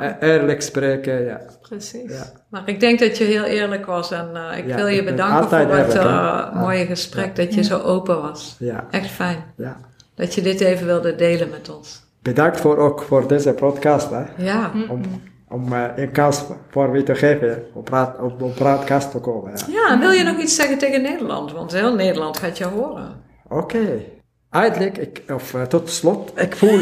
[0.00, 1.40] Eh, eerlijk spreken, ja.
[1.68, 2.12] precies.
[2.12, 2.24] ja.
[2.50, 5.04] Maar ik denk dat je heel eerlijk was en eh, ik Ja, wil je ik
[5.04, 6.50] bedanken voor het eh, Ja.
[6.54, 8.56] mooie gesprek, dat je zo open was.
[8.58, 9.76] ja, Echt fijn ja.
[10.14, 12.06] dat je dit even wilde delen met ons.
[12.22, 14.10] Bedankt voor, ook voor deze podcast.
[14.10, 14.22] Hè.
[14.36, 15.02] Ja, Om,
[15.48, 19.52] om eh, een kans voor mij te geven om praat, op een praatkast te komen.
[19.56, 19.64] Ja.
[19.68, 21.52] ja en wil je nog iets zeggen tegen Nederland?
[21.52, 23.22] Want heel Nederland gaat je horen.
[23.48, 24.00] Oké.
[24.50, 26.78] Eindelijk, ik, of tot slot, ik voel,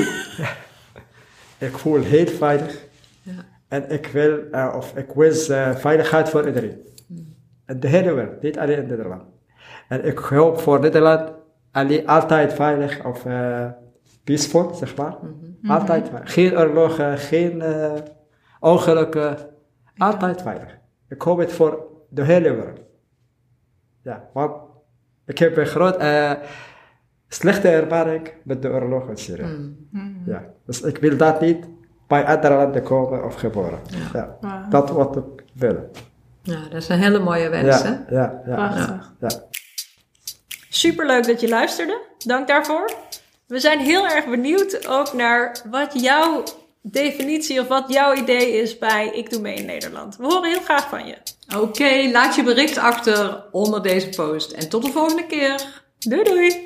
[1.68, 2.84] ik voel heel veilig.
[3.76, 6.78] En ik wil, eh, of ik wens eh, veiligheid voor iedereen.
[7.66, 9.22] In de hele wereld, niet alleen in Nederland.
[9.88, 11.32] En ik hoop voor Nederland
[11.70, 13.66] alleen altijd veilig of eh,
[14.24, 15.16] peaceful, zeg maar.
[15.66, 16.32] Altijd veilig.
[16.32, 17.92] Geen oorlogen, geen eh,
[18.60, 19.36] ongelukken.
[19.96, 20.78] Altijd veilig.
[21.08, 22.80] Ik hoop het voor de hele wereld.
[24.02, 24.52] Ja, want
[25.24, 26.32] ik heb een groot, eh,
[27.28, 29.76] slechte ervaring met de oorlog in Syrië.
[30.24, 31.68] Ja, dus ik wil dat niet
[32.06, 33.78] bij andere landen komen of geboren.
[34.12, 34.38] Ja.
[34.70, 35.90] Dat wat ik wil.
[36.42, 37.88] Ja, dat is een hele mooie wens, hè?
[37.88, 38.54] Ja, ja, ja.
[38.54, 39.12] Prachtig.
[39.20, 39.28] ja.
[40.68, 42.00] Superleuk dat je luisterde.
[42.18, 42.90] Dank daarvoor.
[43.46, 46.42] We zijn heel erg benieuwd ook naar wat jouw
[46.82, 50.16] definitie of wat jouw idee is bij Ik Doe Mee in Nederland.
[50.16, 51.16] We horen heel graag van je.
[51.56, 54.52] Oké, laat je bericht achter onder deze post.
[54.52, 55.82] En tot de volgende keer.
[55.98, 56.65] Doei doei!